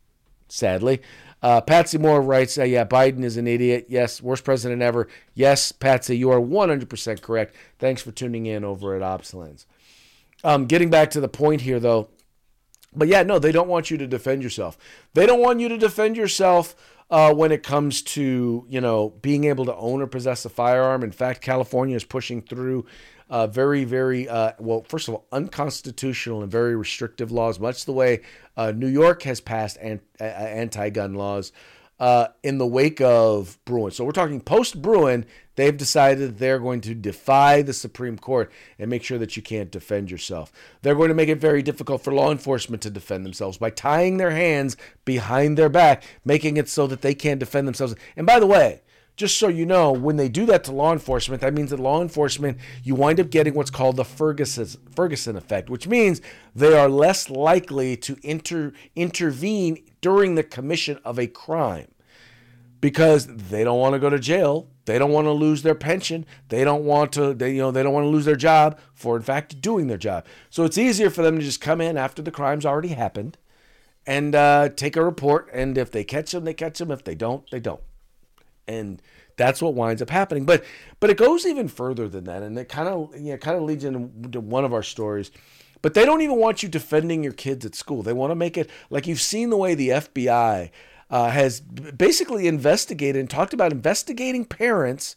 Sadly, 0.48 1.00
uh, 1.42 1.60
Patsy 1.62 1.98
Moore 1.98 2.22
writes, 2.22 2.56
uh, 2.56 2.62
"Yeah, 2.62 2.84
Biden 2.84 3.24
is 3.24 3.36
an 3.36 3.48
idiot. 3.48 3.86
Yes, 3.88 4.22
worst 4.22 4.44
president 4.44 4.82
ever. 4.82 5.08
Yes, 5.34 5.72
Patsy, 5.72 6.16
you 6.16 6.30
are 6.30 6.40
100% 6.40 7.22
correct. 7.22 7.56
Thanks 7.78 8.02
for 8.02 8.12
tuning 8.12 8.46
in 8.46 8.64
over 8.64 8.94
at 8.94 9.02
OpsLens." 9.02 9.66
Um, 10.44 10.66
getting 10.66 10.90
back 10.90 11.10
to 11.12 11.20
the 11.20 11.28
point 11.28 11.62
here, 11.62 11.80
though, 11.80 12.08
but 12.94 13.08
yeah, 13.08 13.22
no, 13.22 13.38
they 13.38 13.52
don't 13.52 13.68
want 13.68 13.90
you 13.90 13.96
to 13.98 14.06
defend 14.06 14.42
yourself. 14.42 14.76
They 15.14 15.26
don't 15.26 15.40
want 15.40 15.60
you 15.60 15.68
to 15.68 15.78
defend 15.78 16.16
yourself 16.16 16.76
uh, 17.12 17.32
when 17.32 17.52
it 17.52 17.62
comes 17.62 18.02
to 18.02 18.64
you 18.68 18.80
know 18.80 19.10
being 19.22 19.44
able 19.44 19.66
to 19.66 19.76
own 19.76 20.00
or 20.00 20.08
possess 20.08 20.44
a 20.44 20.48
firearm. 20.48 21.04
In 21.04 21.12
fact, 21.12 21.42
California 21.42 21.94
is 21.94 22.04
pushing 22.04 22.42
through 22.42 22.86
uh, 23.28 23.46
very, 23.46 23.84
very 23.84 24.28
uh, 24.28 24.52
well. 24.58 24.84
First 24.88 25.08
of 25.08 25.14
all, 25.14 25.26
unconstitutional 25.30 26.42
and 26.42 26.50
very 26.50 26.74
restrictive 26.74 27.30
laws, 27.30 27.60
much 27.60 27.84
the 27.84 27.92
way 27.92 28.22
uh, 28.56 28.72
New 28.72 28.88
York 28.88 29.22
has 29.22 29.40
passed 29.40 29.76
an, 29.76 30.00
anti-gun 30.18 31.14
laws 31.14 31.52
uh, 32.00 32.28
in 32.42 32.58
the 32.58 32.66
wake 32.66 33.00
of 33.00 33.58
Bruen. 33.64 33.90
So 33.90 34.04
we're 34.04 34.12
talking 34.12 34.40
post 34.40 34.82
Bruen. 34.82 35.24
They've 35.54 35.76
decided 35.76 36.38
they're 36.38 36.58
going 36.58 36.80
to 36.82 36.94
defy 36.94 37.62
the 37.62 37.74
Supreme 37.74 38.18
Court 38.18 38.50
and 38.78 38.88
make 38.88 39.02
sure 39.02 39.18
that 39.18 39.36
you 39.36 39.42
can't 39.42 39.70
defend 39.70 40.10
yourself. 40.10 40.50
They're 40.80 40.94
going 40.94 41.10
to 41.10 41.14
make 41.14 41.28
it 41.28 41.40
very 41.40 41.62
difficult 41.62 42.02
for 42.02 42.12
law 42.12 42.32
enforcement 42.32 42.82
to 42.82 42.90
defend 42.90 43.26
themselves 43.26 43.58
by 43.58 43.70
tying 43.70 44.16
their 44.16 44.30
hands 44.30 44.76
behind 45.04 45.58
their 45.58 45.68
back, 45.68 46.04
making 46.24 46.56
it 46.56 46.68
so 46.68 46.86
that 46.86 47.02
they 47.02 47.14
can't 47.14 47.40
defend 47.40 47.68
themselves. 47.68 47.94
And 48.16 48.26
by 48.26 48.40
the 48.40 48.46
way, 48.46 48.80
just 49.14 49.36
so 49.36 49.48
you 49.48 49.66
know, 49.66 49.92
when 49.92 50.16
they 50.16 50.30
do 50.30 50.46
that 50.46 50.64
to 50.64 50.72
law 50.72 50.90
enforcement, 50.90 51.42
that 51.42 51.52
means 51.52 51.68
that 51.68 51.78
law 51.78 52.00
enforcement, 52.00 52.56
you 52.82 52.94
wind 52.94 53.20
up 53.20 53.28
getting 53.28 53.52
what's 53.52 53.70
called 53.70 53.96
the 53.96 54.06
Ferguson, 54.06 55.36
effect, 55.36 55.68
which 55.68 55.86
means 55.86 56.22
they 56.54 56.74
are 56.74 56.88
less 56.88 57.28
likely 57.28 57.94
to 57.98 58.16
inter, 58.22 58.72
intervene 58.96 59.84
during 60.00 60.34
the 60.34 60.42
commission 60.42 60.98
of 61.04 61.18
a 61.18 61.26
crime 61.26 61.91
because 62.82 63.28
they 63.28 63.62
don't 63.62 63.78
want 63.78 63.94
to 63.94 63.98
go 64.00 64.10
to 64.10 64.18
jail. 64.18 64.68
They 64.84 64.98
don't 64.98 65.12
want 65.12 65.26
to 65.26 65.32
lose 65.32 65.62
their 65.62 65.76
pension. 65.76 66.26
They 66.48 66.64
don't 66.64 66.84
want 66.84 67.12
to, 67.12 67.32
they, 67.32 67.52
you 67.52 67.58
know, 67.58 67.70
they 67.70 67.82
don't 67.82 67.94
want 67.94 68.04
to 68.04 68.08
lose 68.08 68.24
their 68.24 68.36
job 68.36 68.78
for, 68.92 69.16
in 69.16 69.22
fact, 69.22 69.62
doing 69.62 69.86
their 69.86 69.96
job. 69.96 70.26
So 70.50 70.64
it's 70.64 70.76
easier 70.76 71.08
for 71.08 71.22
them 71.22 71.38
to 71.38 71.42
just 71.42 71.60
come 71.60 71.80
in 71.80 71.96
after 71.96 72.20
the 72.20 72.32
crime's 72.32 72.66
already 72.66 72.88
happened 72.88 73.38
and 74.04 74.34
uh, 74.34 74.68
take 74.70 74.96
a 74.96 75.04
report. 75.04 75.48
And 75.52 75.78
if 75.78 75.92
they 75.92 76.02
catch 76.02 76.32
them, 76.32 76.44
they 76.44 76.54
catch 76.54 76.78
them. 76.78 76.90
If 76.90 77.04
they 77.04 77.14
don't, 77.14 77.48
they 77.52 77.60
don't. 77.60 77.80
And 78.66 79.00
that's 79.36 79.62
what 79.62 79.74
winds 79.74 80.02
up 80.02 80.10
happening. 80.10 80.44
But 80.44 80.64
but 80.98 81.08
it 81.08 81.16
goes 81.16 81.46
even 81.46 81.68
further 81.68 82.08
than 82.08 82.24
that, 82.24 82.42
and 82.42 82.58
it 82.58 82.68
kind 82.68 82.88
of 82.88 83.14
you 83.16 83.32
know, 83.32 83.36
kind 83.38 83.56
of 83.56 83.62
leads 83.62 83.84
into 83.84 84.40
one 84.40 84.64
of 84.64 84.72
our 84.72 84.82
stories. 84.82 85.30
But 85.82 85.94
they 85.94 86.04
don't 86.04 86.20
even 86.20 86.36
want 86.36 86.62
you 86.62 86.68
defending 86.68 87.24
your 87.24 87.32
kids 87.32 87.66
at 87.66 87.74
school. 87.74 88.02
They 88.04 88.12
want 88.12 88.30
to 88.30 88.36
make 88.36 88.56
it 88.56 88.70
like 88.88 89.08
you've 89.08 89.20
seen 89.20 89.50
the 89.50 89.56
way 89.56 89.74
the 89.74 89.88
FBI 89.88 90.70
uh, 91.12 91.28
has 91.28 91.60
basically 91.60 92.48
investigated 92.48 93.20
and 93.20 93.28
talked 93.28 93.52
about 93.52 93.70
investigating 93.70 94.46
parents 94.46 95.14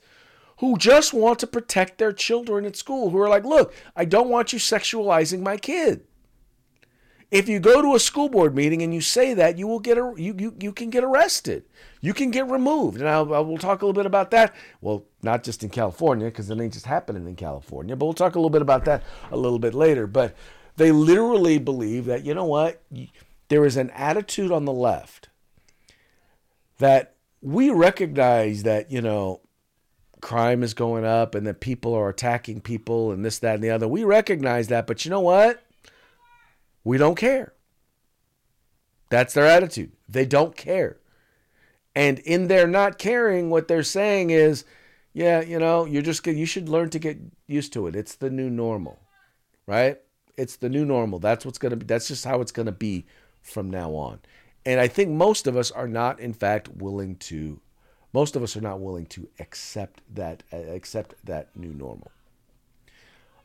who 0.60 0.77
just 0.77 1.13
want 1.13 1.39
to 1.39 1.47
protect 1.47 1.97
their 1.97 2.12
children 2.12 2.65
at 2.65 2.75
school, 2.75 3.10
who 3.10 3.17
are 3.19 3.29
like, 3.29 3.45
look, 3.45 3.73
I 3.95 4.03
don't 4.03 4.29
want 4.29 4.51
you 4.51 4.60
sexualizing 4.60 5.41
my 5.41 5.55
kid. 5.55 6.05
If 7.31 7.49
you 7.49 7.60
go 7.60 7.81
to 7.81 7.95
a 7.95 7.99
school 7.99 8.29
board 8.29 8.55
meeting 8.55 8.81
and 8.81 8.93
you 8.93 9.01
say 9.01 9.34
that, 9.34 9.58
you 9.58 9.67
will 9.67 9.79
get 9.79 9.97
a, 9.97 10.13
you, 10.17 10.36
you, 10.38 10.55
you 10.60 10.71
can 10.73 10.89
get 10.89 11.03
arrested. 11.03 11.63
You 12.01 12.13
can 12.13 12.29
get 12.29 12.49
removed. 12.49 12.99
And 12.99 13.10
I'll, 13.10 13.34
I 13.34 13.39
will 13.39 13.58
talk 13.58 13.81
a 13.81 13.86
little 13.86 13.99
bit 13.99 14.05
about 14.05 14.31
that. 14.31 14.53
Well, 14.81 15.05
not 15.23 15.43
just 15.43 15.63
in 15.63 15.69
California, 15.69 16.27
because 16.27 16.49
it 16.49 16.60
ain't 16.60 16.73
just 16.73 16.86
happening 16.86 17.25
in 17.25 17.36
California, 17.36 17.95
but 17.95 18.05
we'll 18.05 18.13
talk 18.13 18.36
a 18.36 18.38
little 18.38 18.49
bit 18.49 18.62
about 18.62 18.86
that 18.86 19.03
a 19.31 19.38
little 19.38 19.60
bit 19.60 19.73
later. 19.73 20.08
But 20.08 20.36
they 20.75 20.91
literally 20.91 21.58
believe 21.58 22.05
that, 22.05 22.25
you 22.25 22.34
know 22.34 22.45
what? 22.45 22.84
There 23.47 23.65
is 23.65 23.75
an 23.77 23.89
attitude 23.91 24.51
on 24.51 24.65
the 24.65 24.73
left 24.73 25.29
that 26.79 27.15
we 27.41 27.69
recognize 27.69 28.63
that, 28.63 28.91
you 28.91 29.01
know, 29.01 29.41
crime 30.21 30.63
is 30.63 30.73
going 30.73 31.05
up 31.05 31.35
and 31.35 31.45
that 31.45 31.59
people 31.59 31.93
are 31.93 32.09
attacking 32.09 32.61
people 32.61 33.11
and 33.11 33.23
this, 33.23 33.39
that, 33.39 33.55
and 33.55 33.63
the 33.63 33.69
other. 33.69 33.88
We 33.88 34.03
recognize 34.03 34.67
that, 34.69 34.88
but 34.88 35.05
you 35.05 35.11
know 35.11 35.21
what? 35.21 35.63
We 36.83 36.97
don't 36.97 37.15
care. 37.15 37.53
That's 39.09 39.33
their 39.33 39.45
attitude. 39.45 39.91
They 40.09 40.25
don't 40.25 40.55
care. 40.55 40.97
And 41.95 42.19
in 42.19 42.47
their 42.47 42.67
not 42.67 42.97
caring, 42.97 43.49
what 43.49 43.67
they're 43.67 43.83
saying 43.83 44.31
is, 44.31 44.65
yeah, 45.13 45.41
you 45.41 45.57
know, 45.59 45.85
you're 45.85 46.01
just 46.01 46.25
you 46.27 46.45
should 46.45 46.67
learn 46.67 46.89
to 46.89 46.99
get 46.99 47.17
used 47.47 47.71
to 47.73 47.88
it. 47.88 47.95
It's 47.95 48.15
the 48.15 48.29
new 48.29 48.49
normal. 48.49 48.99
Right? 49.65 49.99
It's 50.38 50.57
the 50.57 50.69
new 50.69 50.83
normal. 50.83 51.19
That's 51.19 51.45
what's 51.45 51.57
to 51.57 51.75
be 51.75 51.85
that's 51.85 52.09
just 52.09 52.25
how 52.25 52.41
it's 52.41 52.51
to 52.51 52.71
be 52.73 53.05
from 53.41 53.69
now 53.69 53.91
on. 53.91 54.19
And 54.65 54.80
I 54.80 54.88
think 54.88 55.12
most 55.12 55.47
of 55.47 55.56
us 55.56 55.71
are 55.71 55.88
not 55.88 56.19
in 56.19 56.34
fact 56.34 56.69
willing 56.69 57.17
to 57.17 57.60
most 58.13 58.38
of 58.38 58.43
us 58.43 58.56
are 58.56 58.62
not 58.62 58.80
willing 58.80 59.06
to 59.08 59.28
accept 59.39 60.01
that 60.13 60.43
accept 60.51 61.15
that 61.25 61.49
new 61.56 61.73
normal. 61.73 62.12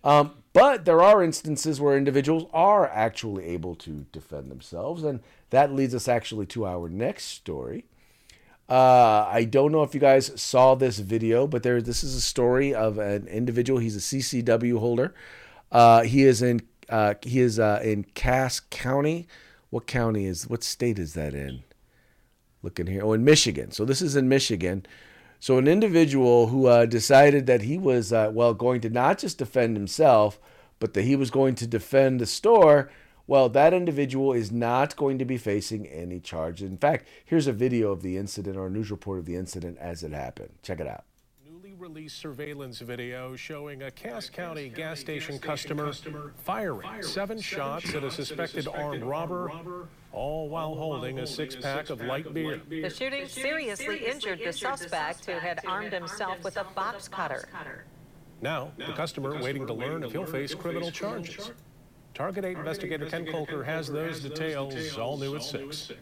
Um, 0.03 0.43
but 0.53 0.85
there 0.85 1.03
are 1.03 1.23
instances 1.23 1.81
where 1.81 1.97
individuals 1.97 2.49
are 2.53 2.89
actually 2.89 3.45
able 3.47 3.75
to 3.77 4.07
defend 4.13 4.51
themselves, 4.51 5.03
and 5.05 5.21
that 5.51 5.73
leads 5.73 5.95
us 5.95 6.09
actually 6.09 6.47
to 6.47 6.67
our 6.67 6.89
next 6.89 7.25
story. 7.25 7.85
Uh, 8.69 9.27
I 9.29 9.45
don't 9.45 9.73
know 9.73 9.83
if 9.83 9.95
you 9.95 10.01
guys 10.01 10.41
saw 10.41 10.77
this 10.77 11.01
video, 11.01 11.47
but 11.49 11.65
there 11.65 11.83
this 11.83 12.05
is 12.05 12.15
a 12.15 12.21
story 12.21 12.73
of 12.73 12.99
an 12.99 13.27
individual. 13.27 13.81
He's 13.81 13.97
a 13.97 13.99
CCW 14.17 14.79
holder. 14.79 15.13
Uh, 15.73 16.03
he 16.03 16.23
is 16.23 16.41
in 16.41 16.63
uh, 16.89 17.15
he 17.23 17.41
is 17.41 17.59
uh, 17.59 17.81
in 17.83 18.05
Cass 18.05 18.61
County. 18.71 19.27
What 19.71 19.87
county 19.87 20.27
is 20.27 20.49
what 20.49 20.63
state 20.63 20.99
is 20.99 21.15
that 21.15 21.33
in? 21.35 21.63
Looking 22.63 22.89
here, 22.89 23.03
oh, 23.05 23.13
in 23.13 23.25
Michigan. 23.25 23.71
So 23.71 23.85
this 23.85 24.03
is 24.03 24.17
in 24.17 24.29
Michigan. 24.29 24.85
So 25.39 25.57
an 25.57 25.67
individual 25.67 26.49
who 26.49 26.67
uh, 26.67 26.85
decided 26.87 27.47
that 27.47 27.63
he 27.63 27.79
was 27.79 28.13
uh, 28.13 28.31
well 28.33 28.53
going 28.53 28.81
to 28.83 28.91
not 28.91 29.19
just 29.19 29.39
defend 29.39 29.77
himself, 29.77 30.39
but 30.79 30.95
that 30.95 31.03
he 31.03 31.17
was 31.17 31.31
going 31.31 31.55
to 31.57 31.67
defend 31.67 32.21
the 32.21 32.27
store. 32.27 32.91
Well, 33.27 33.49
that 33.51 33.73
individual 33.73 34.33
is 34.33 34.51
not 34.51 34.97
going 34.97 35.19
to 35.19 35.25
be 35.25 35.39
facing 35.39 35.87
any 35.87 36.19
charges. 36.19 36.69
In 36.69 36.77
fact, 36.77 37.07
here's 37.25 37.47
a 37.47 37.53
video 37.53 37.93
of 37.93 38.03
the 38.03 38.17
incident 38.17 38.57
or 38.57 38.67
a 38.67 38.71
news 38.71 38.91
report 38.91 39.21
of 39.21 39.25
the 39.25 39.37
incident 39.37 39.79
as 39.79 40.03
it 40.03 40.13
happened. 40.13 40.51
Check 40.63 40.81
it 40.81 40.89
out 40.89 41.05
released 41.81 42.19
surveillance 42.19 42.79
video 42.81 43.35
showing 43.35 43.85
a 43.85 43.91
Cass 43.91 44.29
County 44.29 44.69
gas 44.69 45.01
station 45.01 45.39
customer 45.39 45.93
firing 46.45 47.03
seven 47.03 47.41
shots 47.41 47.95
at 47.95 48.05
a 48.05 48.11
suspected 48.11 48.69
armed 48.69 49.03
robber 49.03 49.89
all 50.13 50.49
while 50.51 50.75
holding 50.75 51.21
a 51.21 51.27
six 51.27 51.57
pack 51.57 51.89
of 51.89 52.03
light 52.03 52.35
beer. 52.35 52.61
The 52.69 52.91
shooting 52.91 53.27
seriously 53.27 54.07
injured 54.07 54.41
the 54.45 54.53
suspect 54.53 55.25
who 55.25 55.33
had 55.33 55.61
armed 55.67 55.93
himself 55.93 56.45
with 56.45 56.59
a 56.59 56.65
box 56.65 57.09
cutter. 57.09 57.49
Now, 58.43 58.73
the 58.77 58.93
customer 58.93 59.41
waiting 59.41 59.67
to 59.67 59.73
learn 59.73 60.03
if 60.03 60.13
he'll 60.13 60.27
face 60.27 60.55
criminal 60.55 60.91
charges. 60.91 61.51
Target 62.13 62.45
8 62.45 62.59
investigator 62.59 63.07
Ken 63.07 63.25
Kolker 63.25 63.65
has 63.65 63.89
those 63.89 64.21
details 64.21 64.99
all 64.99 65.17
new 65.17 65.35
at 65.35 65.43
6. 65.43 65.93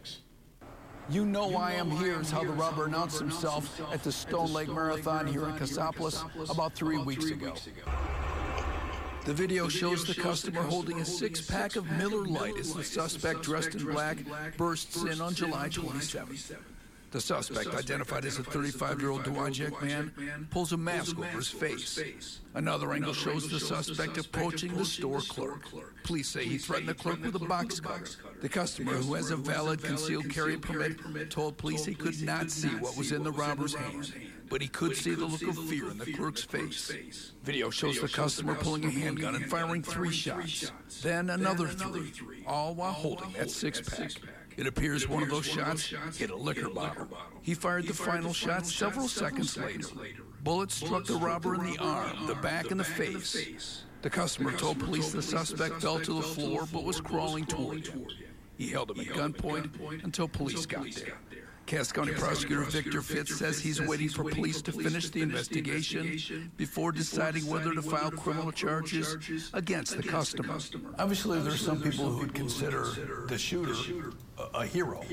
You 1.10 1.24
know 1.24 1.46
why 1.46 1.72
I'm 1.72 1.90
here 1.90 2.20
is 2.20 2.30
how 2.30 2.44
the 2.44 2.52
robber 2.52 2.84
announced 2.84 3.18
himself 3.18 3.80
at 3.90 4.02
the 4.02 4.12
Stone 4.12 4.52
Lake 4.52 4.68
Marathon 4.68 5.26
here 5.26 5.48
in 5.48 5.56
Cassopolis 5.56 6.22
about 6.50 6.74
three 6.74 6.98
weeks 6.98 7.30
ago. 7.30 7.54
The 9.24 9.32
video 9.32 9.68
shows 9.68 10.04
the 10.04 10.14
customer 10.14 10.62
holding 10.62 11.00
a 11.00 11.04
six-pack 11.04 11.76
of 11.76 11.90
Miller 11.92 12.26
Lite 12.26 12.58
as 12.58 12.74
the 12.74 12.84
suspect 12.84 13.42
dressed 13.42 13.74
in 13.74 13.86
black 13.86 14.18
bursts 14.58 15.02
in 15.02 15.20
on 15.22 15.34
July 15.34 15.70
27th. 15.70 16.56
The 17.10 17.20
suspect, 17.22 17.74
identified 17.74 18.26
as 18.26 18.38
a 18.38 18.42
35-year-old 18.42 19.24
Dowagiac 19.24 19.82
man, 19.82 20.46
pulls 20.50 20.72
a 20.72 20.76
mask 20.76 21.18
over 21.18 21.26
his 21.26 21.48
face. 21.48 22.40
Another 22.52 22.92
angle 22.92 23.14
shows 23.14 23.48
the 23.48 23.58
suspect 23.58 24.18
approaching 24.18 24.74
the 24.74 24.84
store 24.84 25.20
clerk. 25.20 25.62
Police 26.04 26.28
say 26.28 26.44
he 26.44 26.58
threatened 26.58 26.90
the 26.90 26.94
clerk 26.94 27.22
with 27.22 27.34
a 27.34 27.38
box 27.38 27.80
cutter. 27.80 28.04
The 28.40 28.48
customer, 28.48 28.92
who 28.92 29.14
has 29.14 29.30
a 29.30 29.36
valid 29.36 29.82
concealed 29.82 30.30
carry 30.30 30.56
permit, 30.56 31.30
told 31.30 31.56
police 31.56 31.84
he 31.84 31.94
could 31.94 32.22
not 32.22 32.50
see 32.50 32.68
what 32.68 32.96
was 32.96 33.10
in 33.10 33.24
the 33.24 33.32
robber's 33.32 33.74
hand, 33.74 34.12
but 34.48 34.62
he 34.62 34.68
could 34.68 34.96
see 34.96 35.14
the 35.14 35.26
look 35.26 35.42
of 35.42 35.58
fear 35.68 35.90
in 35.90 35.98
the 35.98 36.12
clerk's 36.12 36.44
face. 36.44 37.32
Video 37.42 37.68
shows 37.70 38.00
the 38.00 38.08
customer 38.08 38.54
pulling 38.54 38.84
a 38.84 38.90
handgun 38.90 39.34
and 39.34 39.46
firing 39.46 39.82
three 39.82 40.12
shots, 40.12 40.70
then 41.02 41.30
another 41.30 41.66
three, 41.66 42.44
all 42.46 42.74
while 42.74 42.92
holding 42.92 43.32
that 43.32 43.50
six-pack. 43.50 44.12
It 44.56 44.66
appears 44.66 45.08
one 45.08 45.22
of 45.22 45.30
those 45.30 45.46
shots 45.46 45.92
hit 46.16 46.30
a 46.30 46.36
liquor 46.36 46.68
bottle. 46.68 47.08
He 47.42 47.54
fired 47.54 47.86
the 47.86 47.94
final 47.94 48.32
shot 48.32 48.66
several 48.66 49.08
seconds 49.08 49.56
later. 49.56 49.88
Bullets 50.42 50.74
struck 50.74 51.04
the 51.04 51.16
robber 51.16 51.54
in 51.54 51.64
the 51.64 51.78
arm, 51.78 52.26
the 52.26 52.34
back, 52.36 52.70
and 52.70 52.78
the 52.78 52.84
face. 52.84 53.84
The 54.02 54.10
customer 54.10 54.52
told 54.52 54.78
police 54.78 55.10
the 55.10 55.22
suspect 55.22 55.82
fell 55.82 55.98
to 55.98 56.14
the 56.14 56.22
floor 56.22 56.68
but 56.72 56.84
was 56.84 57.00
crawling 57.00 57.44
toward 57.46 57.86
him. 57.86 58.06
He 58.58 58.68
held 58.68 58.90
him 58.90 59.00
at 59.00 59.06
gunpoint 59.06 60.04
until 60.04 60.26
police 60.28 60.66
got 60.66 60.90
there. 60.92 61.18
Cass 61.66 61.92
County 61.92 62.12
Prosecutor 62.12 62.62
Victor 62.62 63.02
Fitz 63.02 63.36
says 63.36 63.60
he's 63.60 63.80
waiting 63.80 64.08
for 64.08 64.24
police 64.24 64.62
to 64.62 64.72
finish 64.72 65.10
the 65.10 65.20
investigation 65.20 66.50
before 66.56 66.92
deciding 66.92 67.46
whether 67.46 67.72
to 67.74 67.82
file 67.82 68.10
criminal 68.10 68.50
charges 68.50 69.50
against 69.52 69.96
the 69.96 70.02
customer. 70.02 70.58
Obviously, 70.98 71.38
there's 71.40 71.60
some 71.60 71.80
people 71.80 72.06
who 72.10 72.18
would 72.18 72.34
consider 72.34 73.26
the 73.28 73.38
shooter 73.38 74.12
a, 74.38 74.60
a 74.60 74.66
hero. 74.66 75.04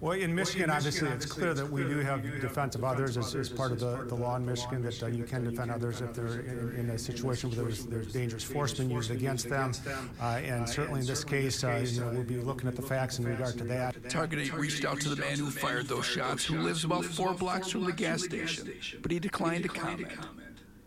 Well, 0.00 0.12
in 0.12 0.34
Michigan, 0.34 0.70
obviously, 0.70 1.08
it's 1.08 1.24
clear 1.24 1.54
that 1.54 1.70
we 1.70 1.82
do 1.82 1.98
have 2.00 2.22
defense 2.40 2.74
of 2.74 2.84
others 2.84 3.16
as, 3.16 3.34
as 3.34 3.48
part 3.48 3.72
of 3.72 3.80
the, 3.80 4.04
the 4.04 4.14
law 4.14 4.36
in 4.36 4.44
Michigan, 4.44 4.82
that 4.82 5.02
uh, 5.02 5.06
you 5.06 5.24
can 5.24 5.44
defend 5.44 5.70
others 5.70 6.00
if 6.00 6.12
they're 6.14 6.40
in, 6.40 6.74
in 6.76 6.90
a 6.90 6.98
situation 6.98 7.50
where 7.50 7.64
there's, 7.64 7.86
there's 7.86 8.12
dangerous 8.12 8.44
force 8.44 8.74
being 8.74 8.90
used 8.90 9.10
against 9.10 9.48
them. 9.48 9.72
Uh, 10.20 10.40
and 10.44 10.68
certainly 10.68 11.00
in 11.00 11.06
this 11.06 11.24
case, 11.24 11.64
uh, 11.64 11.82
you 11.86 12.00
know, 12.00 12.10
we'll 12.10 12.22
be 12.22 12.36
looking 12.36 12.68
at 12.68 12.76
the 12.76 12.82
facts 12.82 13.18
in 13.18 13.24
regard 13.24 13.56
to 13.56 13.64
that. 13.64 14.10
Target 14.10 14.40
8 14.40 14.54
reached 14.54 14.84
out 14.84 15.00
to 15.00 15.08
the 15.08 15.16
man 15.16 15.38
who 15.38 15.50
fired 15.50 15.86
those 15.88 16.04
shots, 16.04 16.44
who 16.44 16.58
lives 16.58 16.84
about 16.84 17.04
four 17.04 17.32
blocks 17.32 17.70
from 17.70 17.84
the 17.84 17.92
gas 17.92 18.24
station, 18.24 18.72
but 19.00 19.10
he 19.10 19.18
declined 19.18 19.62
to 19.62 19.68
comment. 19.68 20.12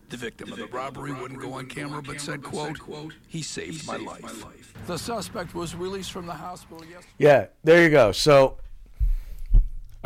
The 0.09 0.17
victim 0.17 0.53
of 0.53 0.57
the 0.57 0.67
robbery 0.67 1.11
wouldn't 1.11 1.41
go 1.41 1.53
on 1.53 1.65
camera, 1.65 2.01
but 2.01 2.21
said, 2.21 2.41
quote, 2.41 2.79
he 3.27 3.41
saved 3.41 3.85
my 3.85 3.97
life. 3.97 4.45
The 4.85 4.97
suspect 4.97 5.53
was 5.53 5.75
released 5.75 6.13
from 6.13 6.25
the 6.27 6.33
hospital 6.33 6.85
yesterday. 6.85 7.13
Yeah, 7.17 7.47
there 7.65 7.83
you 7.83 7.89
go. 7.89 8.13
So, 8.13 8.57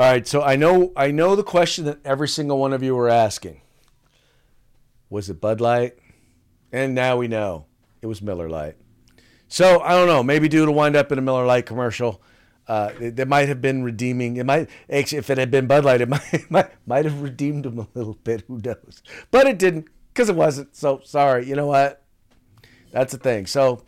all 0.02 0.08
right. 0.08 0.26
So 0.28 0.42
I 0.42 0.56
know 0.56 0.92
I 0.96 1.12
know 1.12 1.36
the 1.36 1.44
question 1.44 1.86
that 1.86 2.00
every 2.04 2.28
single 2.28 2.58
one 2.58 2.74
of 2.74 2.82
you 2.82 2.96
were 2.96 3.08
asking. 3.08 3.62
Was 5.12 5.30
it 5.30 5.40
Bud 5.40 5.62
Light? 5.62 5.96
And 6.72 6.96
now 6.96 7.18
we 7.18 7.28
know 7.28 7.68
it 8.02 8.08
was 8.08 8.20
Miller 8.20 8.50
Lite. 8.50 8.78
So 9.48 9.80
I 9.82 9.92
don't 9.92 10.08
know. 10.08 10.24
Maybe 10.24 10.48
due 10.48 10.66
to 10.66 10.72
wind 10.72 10.96
up 10.96 11.12
in 11.12 11.20
a 11.20 11.22
Miller 11.22 11.46
Lite 11.46 11.68
commercial. 11.68 12.20
Uh, 12.68 12.92
it, 13.00 13.20
it 13.20 13.28
might 13.28 13.48
have 13.48 13.62
been 13.62 13.84
redeeming. 13.84 14.38
It 14.38 14.46
might, 14.48 14.72
if 14.90 15.30
it 15.30 15.38
had 15.38 15.52
been 15.52 15.68
Bud 15.68 15.86
Light, 15.86 16.02
it 16.02 16.10
might, 16.10 16.50
might 16.50 16.72
might 16.88 17.06
have 17.06 17.22
redeemed 17.22 17.68
him 17.68 17.78
a 17.78 17.88
little 17.94 18.18
bit. 18.24 18.44
Who 18.48 18.58
knows? 18.58 19.04
But 19.30 19.46
it 19.46 19.60
didn't 19.60 19.88
because 20.12 20.30
it 20.30 20.36
wasn't. 20.36 20.76
So 20.76 21.02
sorry. 21.04 21.48
You 21.48 21.56
know 21.56 21.68
what? 21.68 22.04
That's 22.92 23.12
the 23.12 23.20
thing. 23.20 23.46
So 23.46 23.84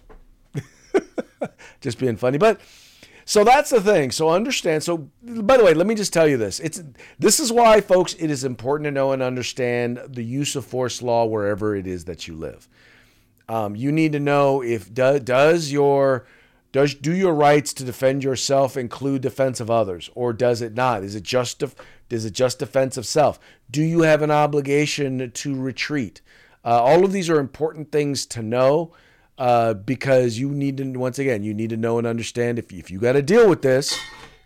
just 1.82 1.98
being 1.98 2.18
funny, 2.18 2.38
but 2.38 2.62
so 3.26 3.44
that's 3.44 3.70
the 3.70 3.82
thing. 3.82 4.12
So 4.12 4.30
understand. 4.30 4.84
So 4.84 5.10
by 5.24 5.58
the 5.58 5.64
way, 5.64 5.74
let 5.74 5.88
me 5.88 5.96
just 5.96 6.14
tell 6.14 6.28
you 6.28 6.38
this. 6.38 6.60
It's 6.60 6.82
this 7.20 7.40
is 7.40 7.52
why, 7.52 7.82
folks, 7.82 8.14
it 8.16 8.30
is 8.30 8.44
important 8.44 8.86
to 8.86 8.92
know 8.92 9.12
and 9.12 9.22
understand 9.22 10.00
the 10.08 10.24
use 10.24 10.56
of 10.56 10.66
force 10.66 11.02
law 11.02 11.26
wherever 11.26 11.76
it 11.76 11.88
is 11.88 12.06
that 12.06 12.28
you 12.28 12.36
live. 12.36 12.68
Um, 13.50 13.76
you 13.76 13.92
need 13.92 14.14
to 14.14 14.20
know 14.20 14.62
if 14.64 14.94
do, 14.94 15.20
does 15.20 15.72
your 15.72 16.26
does 16.72 16.96
do 16.96 17.14
your 17.14 17.36
rights 17.36 17.72
to 17.74 17.84
defend 17.84 18.24
yourself 18.24 18.76
include 18.76 19.22
defense 19.22 19.60
of 19.60 19.70
others, 19.70 20.10
or 20.16 20.34
does 20.34 20.62
it 20.62 20.74
not? 20.74 21.04
Is 21.04 21.14
it 21.16 21.24
just 21.24 21.60
def, 21.60 21.76
is 22.10 22.26
it 22.26 22.34
just 22.34 22.60
defense 22.60 22.98
of 22.98 23.06
self? 23.06 23.40
Do 23.70 23.82
you 23.82 24.02
have 24.02 24.22
an 24.22 24.32
obligation 24.32 25.32
to 25.32 25.56
retreat? 25.56 26.22
Uh, 26.66 26.82
all 26.82 27.06
of 27.06 27.12
these 27.12 27.30
are 27.30 27.40
important 27.40 27.92
things 27.92 28.26
to 28.28 28.42
know 28.42 28.94
uh, 29.38 29.74
because 29.74 30.38
you 30.38 30.50
need 30.50 30.78
to 30.78 30.84
once 30.94 31.20
again 31.20 31.44
you 31.44 31.54
need 31.54 31.70
to 31.70 31.78
know 31.78 31.98
and 31.98 32.06
understand 32.06 32.60
if 32.60 32.72
if 32.72 32.92
you 32.92 33.00
got 33.00 33.14
to 33.14 33.22
deal 33.22 33.50
with 33.50 33.62
this, 33.62 33.98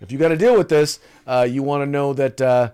if 0.01 0.11
you 0.11 0.17
got 0.17 0.29
to 0.29 0.37
deal 0.37 0.57
with 0.57 0.69
this, 0.69 0.99
uh, 1.25 1.47
you 1.49 1.63
want 1.63 1.81
to 1.81 1.85
know 1.85 2.13
that 2.13 2.39
uh, 2.39 2.71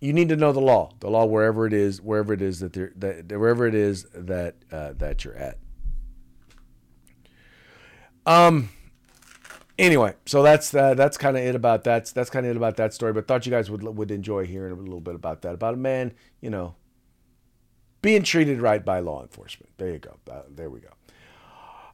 you 0.00 0.12
need 0.12 0.28
to 0.30 0.36
know 0.36 0.52
the 0.52 0.60
law, 0.60 0.90
the 1.00 1.08
law 1.08 1.24
wherever 1.24 1.66
it 1.66 1.72
is, 1.72 2.00
wherever 2.00 2.32
it 2.32 2.42
is 2.42 2.60
that 2.60 2.72
there 2.72 2.92
that 2.96 3.28
wherever 3.38 3.66
it 3.66 3.74
is 3.74 4.06
that 4.14 4.56
uh, 4.70 4.92
that 4.94 5.24
you're 5.24 5.36
at. 5.36 5.58
Um. 8.26 8.70
Anyway, 9.78 10.14
so 10.26 10.42
that's 10.42 10.74
uh, 10.74 10.94
that's 10.94 11.16
kind 11.16 11.36
of 11.36 11.42
it 11.42 11.54
about 11.54 11.84
that. 11.84 12.06
That's 12.06 12.30
kind 12.30 12.44
of 12.44 12.50
it 12.50 12.56
about 12.56 12.76
that 12.76 12.94
story. 12.94 13.12
But 13.12 13.26
thought 13.26 13.46
you 13.46 13.50
guys 13.50 13.70
would 13.70 13.82
would 13.82 14.10
enjoy 14.10 14.44
hearing 14.46 14.72
a 14.72 14.76
little 14.76 15.00
bit 15.00 15.14
about 15.14 15.42
that. 15.42 15.54
About 15.54 15.74
a 15.74 15.78
man, 15.78 16.12
you 16.40 16.50
know, 16.50 16.74
being 18.00 18.22
treated 18.22 18.60
right 18.60 18.84
by 18.84 19.00
law 19.00 19.22
enforcement. 19.22 19.72
There 19.78 19.90
you 19.90 19.98
go. 19.98 20.18
There 20.50 20.68
we 20.68 20.80
go. 20.80 20.90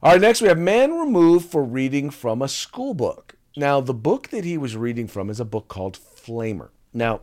All 0.01 0.13
right, 0.13 0.21
next 0.21 0.41
we 0.41 0.47
have 0.47 0.57
man 0.57 0.93
removed 0.93 1.51
for 1.51 1.61
reading 1.61 2.09
from 2.09 2.41
a 2.41 2.47
school 2.47 2.93
book. 2.93 3.35
Now, 3.57 3.81
the 3.81 3.93
book 3.93 4.29
that 4.29 4.45
he 4.45 4.57
was 4.57 4.77
reading 4.77 5.09
from 5.09 5.29
is 5.29 5.41
a 5.41 5.45
book 5.45 5.67
called 5.67 5.99
Flamer. 5.99 6.69
Now, 6.93 7.19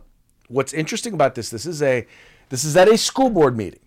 what's 0.47 0.73
interesting 0.73 1.15
about 1.15 1.33
this, 1.33 1.49
this 1.49 1.65
is 1.65 1.81
a 1.81 2.05
this 2.49 2.63
is 2.63 2.77
at 2.77 2.87
a 2.87 2.95
school 2.95 3.31
board 3.31 3.57
meeting. 3.57 3.79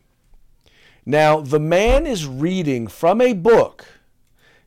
Now, 1.06 1.40
the 1.40 1.60
man 1.60 2.04
is 2.04 2.26
reading 2.26 2.88
from 2.88 3.20
a 3.20 3.32
book 3.32 3.86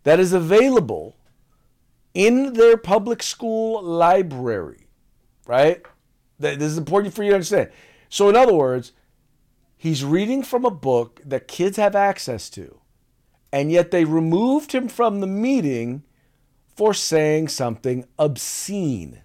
that 0.03 0.21
is 0.21 0.31
available 0.31 1.17
in 2.13 2.53
their 2.53 2.77
public 2.77 3.21
school 3.21 3.83
library, 3.83 4.88
right? 5.45 5.81
This 6.39 6.62
is 6.62 6.77
important 6.77 7.13
for 7.13 7.23
you 7.23 7.31
to 7.31 7.36
understand. 7.36 7.71
So, 8.07 8.29
in 8.29 8.38
other 8.38 8.53
words, 8.53 8.93
he's 9.75 10.05
reading 10.05 10.43
from 10.43 10.63
a 10.63 10.71
book 10.71 11.19
that 11.25 11.49
kids 11.49 11.75
have 11.75 11.93
access 11.93 12.49
to, 12.51 12.79
and 13.54 13.72
yet 13.72 13.92
they 13.92 14.04
removed 14.04 14.72
him 14.72 14.89
from 14.89 15.20
the 15.20 15.28
meeting 15.28 16.04
for 16.76 16.92
saying 16.92 17.48
something 17.48 18.04
obscene. 18.18 19.22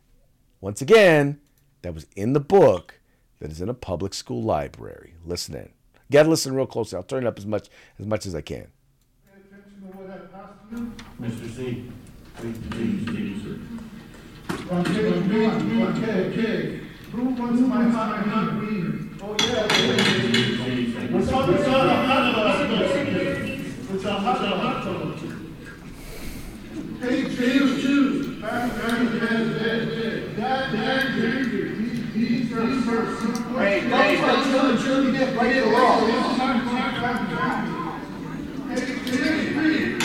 Once 0.60 0.82
again, 0.82 1.40
that 1.80 1.94
was 1.94 2.04
in 2.14 2.34
the 2.34 2.40
book 2.40 3.00
that 3.40 3.50
is 3.50 3.62
in 3.62 3.70
a 3.70 3.74
public 3.74 4.12
school 4.12 4.42
library. 4.42 5.14
Listen 5.24 5.54
in. 5.54 5.70
Got 6.12 6.24
to 6.24 6.28
listen 6.28 6.54
real 6.54 6.66
closely. 6.66 6.96
I'll 6.98 7.02
turn 7.04 7.24
it 7.24 7.26
up 7.26 7.38
as 7.38 7.46
much 7.46 7.68
as 7.98 8.04
much 8.04 8.26
as 8.26 8.34
I 8.34 8.42
can. 8.42 8.66
Mr. 11.18 11.56
C. 11.56 11.90
Who 17.10 17.24
wants 17.24 17.60
my 17.60 17.84
hot 17.84 18.26
hot 18.26 18.60
wiener? 18.60 19.08
Oh, 19.22 19.34
yeah. 23.08 23.47
What's 23.98 24.10
a 24.10 24.14
hot 24.14 24.44
a 24.44 24.46
hot 24.46 24.84
dog? 24.84 25.18
Page 27.00 27.36
two, 27.36 27.82
two. 27.82 28.40
Back, 28.40 28.70
back, 28.76 28.94
back, 29.18 29.46
back, 30.36 30.70
are 32.86 33.10
some. 33.18 33.34
Hey, 33.58 33.80
hey. 33.80 34.16
Page 38.68 38.88
three, 39.02 39.52
three. 39.52 39.98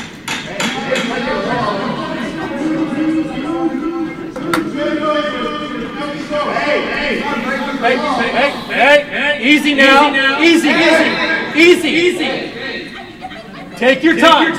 Hey, 7.83 7.97
hey, 8.25 8.49
hey, 8.73 8.99
hey, 9.03 9.33
easy 9.43 9.75
now. 9.75 10.41
Easy, 10.41 10.69
easy, 10.69 11.59
easy, 11.59 11.89
easy. 11.89 12.52
Take 13.83 14.01
your 14.01 14.17
time. 14.17 14.53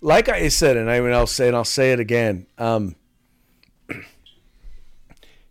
like 0.00 0.28
I 0.28 0.48
said, 0.48 0.76
and 0.76 0.90
I 0.90 0.98
mean, 0.98 1.12
I'll 1.12 1.28
say, 1.28 1.46
and 1.46 1.54
I'll 1.54 1.64
say 1.64 1.92
it 1.92 2.00
again. 2.00 2.48
Um, 2.58 2.96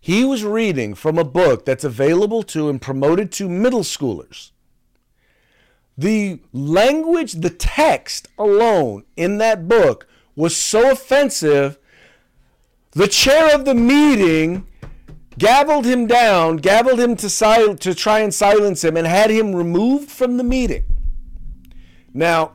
he 0.01 0.25
was 0.25 0.43
reading 0.43 0.95
from 0.95 1.17
a 1.17 1.23
book 1.23 1.63
that's 1.63 1.85
available 1.85 2.43
to 2.43 2.67
and 2.67 2.81
promoted 2.81 3.31
to 3.33 3.47
middle 3.47 3.83
schoolers. 3.83 4.51
The 5.97 6.41
language, 6.51 7.33
the 7.35 7.49
text 7.49 8.27
alone 8.37 9.05
in 9.15 9.37
that 9.37 9.69
book 9.69 10.07
was 10.37 10.55
so 10.55 10.91
offensive. 10.91 11.77
The 12.91 13.07
chair 13.07 13.53
of 13.53 13.65
the 13.65 13.75
meeting 13.75 14.67
gavelled 15.37 15.83
him 15.83 16.07
down, 16.07 16.59
gavelled 16.59 16.99
him 16.99 17.15
to 17.17 17.29
sil- 17.29 17.75
to 17.75 17.93
try 17.93 18.19
and 18.19 18.33
silence 18.33 18.83
him, 18.83 18.95
and 18.95 19.05
had 19.05 19.29
him 19.29 19.53
removed 19.53 20.09
from 20.09 20.37
the 20.37 20.43
meeting. 20.43 20.85
Now, 22.13 22.53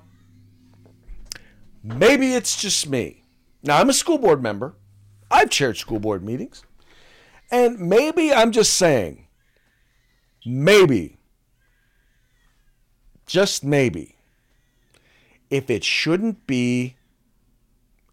maybe 1.82 2.34
it's 2.34 2.60
just 2.60 2.88
me. 2.88 3.24
Now, 3.62 3.80
I'm 3.80 3.90
a 3.90 3.92
school 3.92 4.18
board 4.18 4.42
member. 4.42 4.74
I've 5.30 5.50
chaired 5.50 5.76
school 5.76 5.98
board 5.98 6.24
meetings. 6.24 6.62
And 7.50 7.78
maybe 7.78 8.32
I'm 8.32 8.52
just 8.52 8.74
saying, 8.74 9.26
maybe, 10.46 11.18
just 13.26 13.64
maybe, 13.64 14.16
if 15.50 15.68
it 15.68 15.84
shouldn't 15.84 16.46
be 16.46 16.96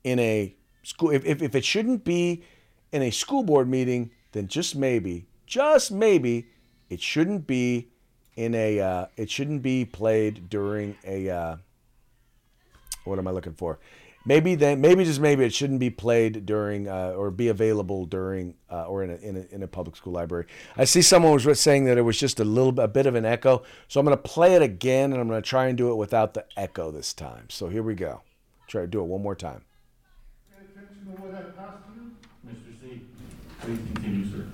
in 0.10 0.20
a 0.20 0.56
school, 0.84 1.12
if, 1.12 1.24
if, 1.26 1.42
if 1.42 1.56
it 1.56 1.64
shouldn't 1.64 2.04
be 2.04 2.44
in 2.92 3.02
a 3.04 3.12
school 3.12 3.44
board 3.44 3.70
meeting, 3.70 4.12
then 4.32 4.48
just 4.48 4.76
maybe, 4.76 5.28
just 5.46 5.92
maybe, 5.92 6.48
it 6.90 7.02
shouldn't 7.02 7.46
be 7.46 7.90
in 8.36 8.56
a, 8.56 8.80
uh, 8.80 9.06
it 9.16 9.30
shouldn't 9.30 9.62
be 9.62 9.86
played 9.86 10.50
during 10.50 10.98
a, 11.06 11.30
uh, 11.30 11.56
what 13.04 13.20
am 13.20 13.28
I 13.28 13.32
looking 13.32 13.54
for? 13.54 13.80
Maybe 14.26 14.56
then, 14.56 14.82
maybe 14.82 15.06
just 15.06 15.22
maybe 15.22 15.46
it 15.46 15.54
shouldn't 15.54 15.80
be 15.80 15.90
played 15.90 16.46
during 16.46 16.90
uh, 16.90 17.14
or 17.16 17.32
be 17.32 17.48
available 17.48 18.06
during 18.06 18.56
uh, 18.70 18.84
or 18.84 19.02
in 19.04 19.12
a, 19.12 19.16
in 19.16 19.38
a 19.38 19.56
in 19.56 19.64
a 19.64 19.68
public 19.68 19.96
school 19.96 20.12
library. 20.12 20.46
I 20.76 20.84
see 20.84 21.02
someone 21.02 21.32
was 21.32 21.60
saying 21.60 21.86
that 21.86 21.98
it 21.98 22.02
was 22.02 22.20
just 22.20 22.40
a 22.42 22.44
little 22.44 22.78
a 22.82 22.88
bit 22.88 23.06
of 23.06 23.16
an 23.16 23.26
echo, 23.26 23.64
so 23.88 24.00
I'm 24.00 24.06
going 24.06 24.18
to 24.18 24.22
play 24.22 24.56
it 24.56 24.62
again 24.62 25.14
and 25.14 25.22
I'm 25.22 25.30
going 25.30 25.42
to 25.42 25.50
try 25.50 25.68
and 25.68 25.78
do 25.78 25.90
it 25.92 25.96
without 25.96 26.34
the 26.34 26.46
echo 26.58 26.92
this 26.92 27.14
time. 27.14 27.46
So 27.50 27.70
here 27.70 27.82
we 27.82 27.96
go. 27.96 28.22
Try 28.68 28.82
to 28.82 28.88
do 28.88 29.00
it 29.00 29.06
one 29.06 29.24
more 29.24 29.36
time. 29.36 29.64
Mr. 31.16 32.80
C, 32.82 33.02
please 33.62 33.80
continue, 33.94 34.26
sir. 34.32 34.46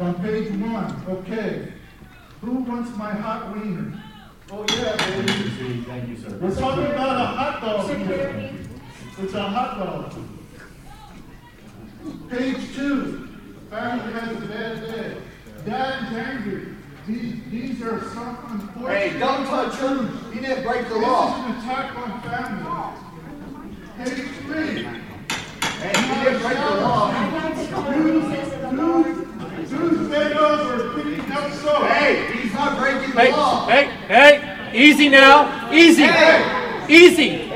On 0.00 0.14
page 0.16 0.50
one, 0.60 1.04
okay. 1.08 1.72
Who 2.40 2.54
wants 2.54 2.96
my 2.96 3.12
hot 3.12 3.54
wiener? 3.54 4.02
Oh, 4.50 4.66
yeah, 4.70 4.96
baby. 4.96 5.28
Mr. 5.28 5.58
C, 5.58 5.84
thank 5.86 6.08
you, 6.08 6.16
sir. 6.16 6.36
We're 6.40 6.54
talking 6.54 6.86
about 6.86 7.20
a 7.20 7.26
hot 7.26 7.60
dog 7.60 7.96
here. 7.96 8.52
It's 9.18 9.34
a 9.34 9.42
hot 9.42 9.78
dog. 9.78 10.12
Page 12.28 12.74
two, 12.74 13.28
family 13.70 14.12
has 14.12 14.36
a 14.36 14.46
bad 14.46 14.80
day. 14.80 15.16
Dad 15.64 16.12
is 16.12 16.18
angry. 16.18 16.66
These, 17.06 17.34
these 17.50 17.82
are 17.82 18.00
some 18.10 18.36
unfortunate. 18.48 19.12
Hey, 19.12 19.18
don't 19.18 19.46
touch 19.46 19.78
him. 19.78 20.32
He 20.32 20.40
didn't 20.40 20.64
break 20.64 20.88
the 20.88 20.96
law. 20.96 21.00
This 21.00 21.04
law. 21.06 21.48
is 21.48 21.54
an 21.54 21.70
attack 21.70 21.96
on 21.96 22.20
family. 22.22 23.03
Hey, 23.96 24.10
he 24.10 24.14
the 26.34 26.70
law. 26.80 27.12
Soap. 31.54 31.84
Hey, 31.84 32.36
he's 32.36 32.52
not 32.52 32.78
breaking 32.78 33.10
the 33.14 33.20
Hey, 33.20 33.32
law. 33.32 33.66
hey, 33.68 33.84
hey, 34.08 34.70
easy 34.74 35.08
now. 35.08 35.70
Easy, 35.72 36.04
easy. 36.88 37.50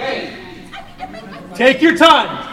Take 1.55 1.83
your 1.83 1.96
time. 1.96 2.46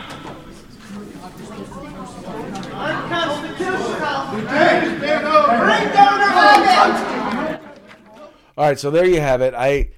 All 8.57 8.63
right, 8.65 8.79
so 8.79 8.89
there 8.89 9.05
you 9.05 9.19
have 9.19 9.41
it. 9.41 9.53
I, 9.53 9.89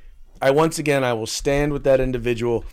I 0.41 0.51
once 0.51 0.77
again 0.77 1.03
I 1.03 1.13
will 1.13 1.27
stand 1.27 1.71
with 1.71 1.83
that 1.85 1.99
individual, 1.99 2.65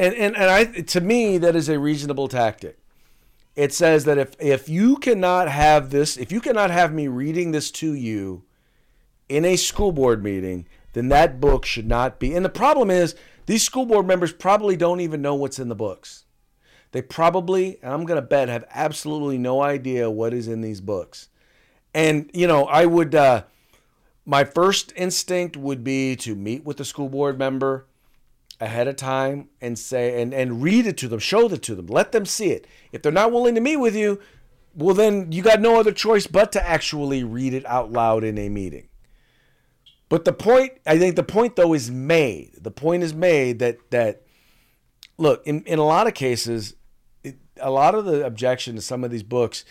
and 0.00 0.14
and 0.14 0.36
and 0.36 0.50
I 0.50 0.64
to 0.64 1.00
me 1.00 1.36
that 1.38 1.54
is 1.54 1.68
a 1.68 1.78
reasonable 1.78 2.26
tactic. 2.26 2.78
It 3.54 3.72
says 3.72 4.04
that 4.04 4.16
if 4.16 4.34
if 4.40 4.68
you 4.68 4.96
cannot 4.96 5.48
have 5.48 5.90
this, 5.90 6.16
if 6.16 6.32
you 6.32 6.40
cannot 6.40 6.70
have 6.70 6.92
me 6.92 7.06
reading 7.06 7.52
this 7.52 7.70
to 7.72 7.92
you 7.92 8.44
in 9.28 9.44
a 9.44 9.56
school 9.56 9.92
board 9.92 10.24
meeting, 10.24 10.66
then 10.94 11.08
that 11.08 11.38
book 11.38 11.66
should 11.66 11.86
not 11.86 12.18
be. 12.18 12.34
And 12.34 12.44
the 12.44 12.48
problem 12.48 12.90
is 12.90 13.14
these 13.44 13.62
school 13.62 13.84
board 13.84 14.06
members 14.06 14.32
probably 14.32 14.74
don't 14.74 15.00
even 15.00 15.20
know 15.20 15.34
what's 15.34 15.58
in 15.58 15.68
the 15.68 15.74
books. 15.74 16.24
They 16.92 17.02
probably, 17.02 17.78
and 17.82 17.92
I'm 17.92 18.04
going 18.04 18.20
to 18.20 18.26
bet, 18.26 18.48
have 18.48 18.64
absolutely 18.70 19.38
no 19.38 19.62
idea 19.62 20.10
what 20.10 20.34
is 20.34 20.48
in 20.48 20.60
these 20.60 20.80
books. 20.80 21.28
And 21.92 22.30
you 22.32 22.46
know, 22.46 22.64
I 22.64 22.86
would. 22.86 23.14
Uh, 23.14 23.44
my 24.24 24.44
first 24.44 24.92
instinct 24.96 25.56
would 25.56 25.84
be 25.84 26.16
to 26.16 26.34
meet 26.34 26.64
with 26.64 26.78
the 26.78 26.84
school 26.84 27.08
board 27.08 27.38
member 27.38 27.86
ahead 28.60 28.88
of 28.88 28.96
time 28.96 29.48
and 29.60 29.78
say 29.78 30.20
and, 30.20 30.34
and 30.34 30.62
read 30.62 30.86
it 30.86 30.96
to 30.98 31.08
them, 31.08 31.18
show 31.18 31.48
it 31.48 31.62
to 31.62 31.74
them, 31.74 31.86
let 31.86 32.12
them 32.12 32.26
see 32.26 32.50
it. 32.50 32.66
If 32.92 33.02
they're 33.02 33.12
not 33.12 33.32
willing 33.32 33.54
to 33.54 33.60
meet 33.60 33.76
with 33.76 33.96
you, 33.96 34.20
well 34.74 34.94
then 34.94 35.32
you 35.32 35.42
got 35.42 35.60
no 35.60 35.80
other 35.80 35.92
choice 35.92 36.26
but 36.26 36.52
to 36.52 36.68
actually 36.68 37.24
read 37.24 37.54
it 37.54 37.66
out 37.66 37.90
loud 37.90 38.24
in 38.24 38.38
a 38.38 38.48
meeting. 38.48 38.88
But 40.08 40.24
the 40.24 40.32
point, 40.32 40.72
I 40.86 40.98
think 40.98 41.16
the 41.16 41.22
point 41.22 41.56
though 41.56 41.72
is 41.72 41.90
made. 41.90 42.58
The 42.60 42.70
point 42.70 43.02
is 43.02 43.14
made 43.14 43.58
that 43.60 43.78
that 43.90 44.22
look, 45.18 45.46
in, 45.46 45.62
in 45.62 45.78
a 45.78 45.84
lot 45.84 46.06
of 46.06 46.14
cases, 46.14 46.74
it, 47.24 47.38
a 47.60 47.70
lot 47.70 47.94
of 47.94 48.04
the 48.04 48.24
objection 48.24 48.74
to 48.76 48.82
some 48.82 49.04
of 49.04 49.10
these 49.10 49.22
books 49.22 49.64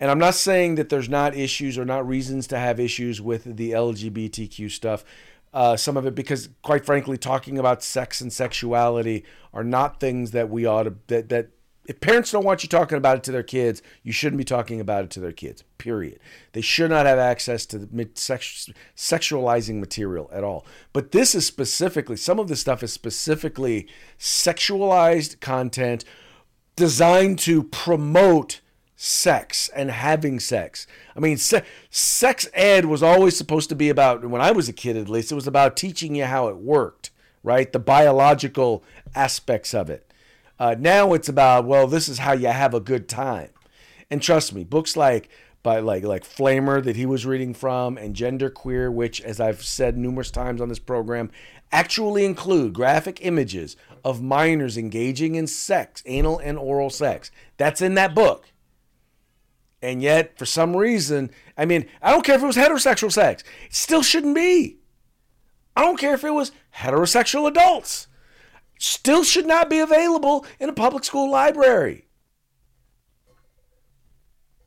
and 0.00 0.10
I'm 0.10 0.18
not 0.18 0.34
saying 0.34 0.76
that 0.76 0.88
there's 0.88 1.10
not 1.10 1.36
issues 1.36 1.76
or 1.76 1.84
not 1.84 2.08
reasons 2.08 2.46
to 2.48 2.58
have 2.58 2.80
issues 2.80 3.20
with 3.20 3.56
the 3.56 3.72
LGBTQ 3.72 4.70
stuff. 4.70 5.04
Uh, 5.52 5.76
some 5.76 5.96
of 5.96 6.06
it 6.06 6.14
because, 6.14 6.48
quite 6.62 6.86
frankly, 6.86 7.16
talking 7.16 7.58
about 7.58 7.82
sex 7.82 8.20
and 8.20 8.32
sexuality 8.32 9.24
are 9.52 9.64
not 9.64 9.98
things 9.98 10.30
that 10.30 10.48
we 10.48 10.64
ought 10.64 10.84
to 10.84 10.94
that 11.08 11.28
that 11.28 11.50
if 11.90 11.98
parents 11.98 12.30
don't 12.30 12.44
want 12.44 12.62
you 12.62 12.68
talking 12.68 12.98
about 12.98 13.16
it 13.16 13.24
to 13.24 13.32
their 13.32 13.42
kids, 13.42 13.82
you 14.04 14.12
shouldn't 14.12 14.38
be 14.38 14.44
talking 14.44 14.80
about 14.80 15.02
it 15.02 15.10
to 15.10 15.18
their 15.18 15.32
kids. 15.32 15.64
Period. 15.76 16.20
They 16.52 16.60
should 16.60 16.90
not 16.90 17.04
have 17.04 17.18
access 17.18 17.66
to 17.66 17.78
the 17.78 18.10
sex, 18.14 18.70
sexualizing 18.94 19.80
material 19.80 20.30
at 20.32 20.44
all. 20.44 20.64
But 20.92 21.10
this 21.10 21.34
is 21.34 21.46
specifically 21.46 22.16
some 22.16 22.38
of 22.38 22.46
this 22.46 22.60
stuff 22.60 22.84
is 22.84 22.92
specifically 22.92 23.88
sexualized 24.20 25.40
content 25.40 26.04
designed 26.76 27.40
to 27.40 27.64
promote 27.64 28.60
sex 29.02 29.70
and 29.74 29.90
having 29.90 30.38
sex. 30.38 30.86
I 31.16 31.20
mean, 31.20 31.38
se- 31.38 31.62
sex 31.88 32.46
ed 32.52 32.84
was 32.84 33.02
always 33.02 33.34
supposed 33.34 33.70
to 33.70 33.74
be 33.74 33.88
about, 33.88 34.28
when 34.28 34.42
I 34.42 34.50
was 34.50 34.68
a 34.68 34.74
kid 34.74 34.94
at 34.94 35.08
least, 35.08 35.32
it 35.32 35.36
was 35.36 35.46
about 35.46 35.74
teaching 35.74 36.14
you 36.14 36.26
how 36.26 36.48
it 36.48 36.58
worked, 36.58 37.10
right? 37.42 37.72
The 37.72 37.78
biological 37.78 38.84
aspects 39.14 39.72
of 39.72 39.88
it. 39.88 40.12
Uh, 40.58 40.76
now 40.78 41.14
it's 41.14 41.30
about, 41.30 41.64
well, 41.64 41.86
this 41.86 42.10
is 42.10 42.18
how 42.18 42.32
you 42.32 42.48
have 42.48 42.74
a 42.74 42.80
good 42.80 43.08
time. 43.08 43.48
And 44.10 44.20
trust 44.20 44.52
me, 44.52 44.64
books 44.64 44.98
like 44.98 45.30
by 45.62 45.78
like 45.78 46.04
like 46.04 46.24
Flamer 46.24 46.84
that 46.84 46.96
he 46.96 47.06
was 47.06 47.24
reading 47.24 47.54
from 47.54 47.96
and 47.96 48.14
Gender 48.14 48.50
Queer, 48.50 48.90
which 48.90 49.22
as 49.22 49.40
I've 49.40 49.62
said 49.62 49.96
numerous 49.96 50.30
times 50.30 50.60
on 50.60 50.68
this 50.68 50.78
program, 50.78 51.30
actually 51.72 52.26
include 52.26 52.74
graphic 52.74 53.24
images 53.24 53.76
of 54.04 54.22
minors 54.22 54.76
engaging 54.76 55.36
in 55.36 55.46
sex, 55.46 56.02
anal 56.04 56.38
and 56.38 56.58
oral 56.58 56.90
sex. 56.90 57.30
That's 57.56 57.80
in 57.80 57.94
that 57.94 58.14
book. 58.14 58.49
And 59.82 60.02
yet, 60.02 60.38
for 60.38 60.44
some 60.44 60.76
reason, 60.76 61.30
I 61.56 61.64
mean, 61.64 61.86
I 62.02 62.10
don't 62.10 62.24
care 62.24 62.36
if 62.36 62.42
it 62.42 62.46
was 62.46 62.56
heterosexual 62.56 63.10
sex. 63.10 63.42
It 63.64 63.74
still 63.74 64.02
shouldn't 64.02 64.34
be. 64.34 64.78
I 65.74 65.82
don't 65.82 65.98
care 65.98 66.14
if 66.14 66.24
it 66.24 66.34
was 66.34 66.52
heterosexual 66.76 67.48
adults. 67.48 68.06
Still 68.78 69.24
should 69.24 69.46
not 69.46 69.70
be 69.70 69.78
available 69.78 70.44
in 70.58 70.68
a 70.68 70.74
public 70.74 71.04
school 71.04 71.30
library. 71.30 72.06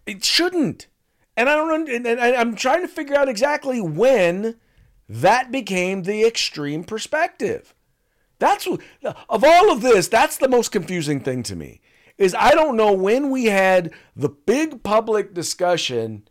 It 0.06 0.24
shouldn't. 0.24 0.88
And 1.36 1.50
I 1.50 1.56
don't 1.56 1.90
and, 1.90 2.08
I'm 2.08 2.56
trying 2.56 2.82
to 2.82 2.88
figure 2.88 3.16
out 3.16 3.30
exactly 3.30 3.82
when 3.82 4.56
that 5.10 5.52
became 5.52 6.04
the 6.04 6.24
extreme 6.24 6.84
perspective. 6.84 7.74
That's 8.40 8.68
of 8.68 9.44
all 9.44 9.72
of 9.72 9.82
this, 9.82 10.08
that's 10.08 10.38
the 10.38 10.48
most 10.48 10.72
confusing 10.72 11.20
thing 11.20 11.44
to 11.44 11.56
me. 11.56 11.82
Is 12.24 12.36
I 12.40 12.52
don't 12.52 12.78
know 12.78 12.94
when 12.94 13.30
we 13.30 13.46
had 13.46 13.92
the 14.16 14.30
big 14.30 14.82
public 14.82 15.34
discussion 15.34 16.28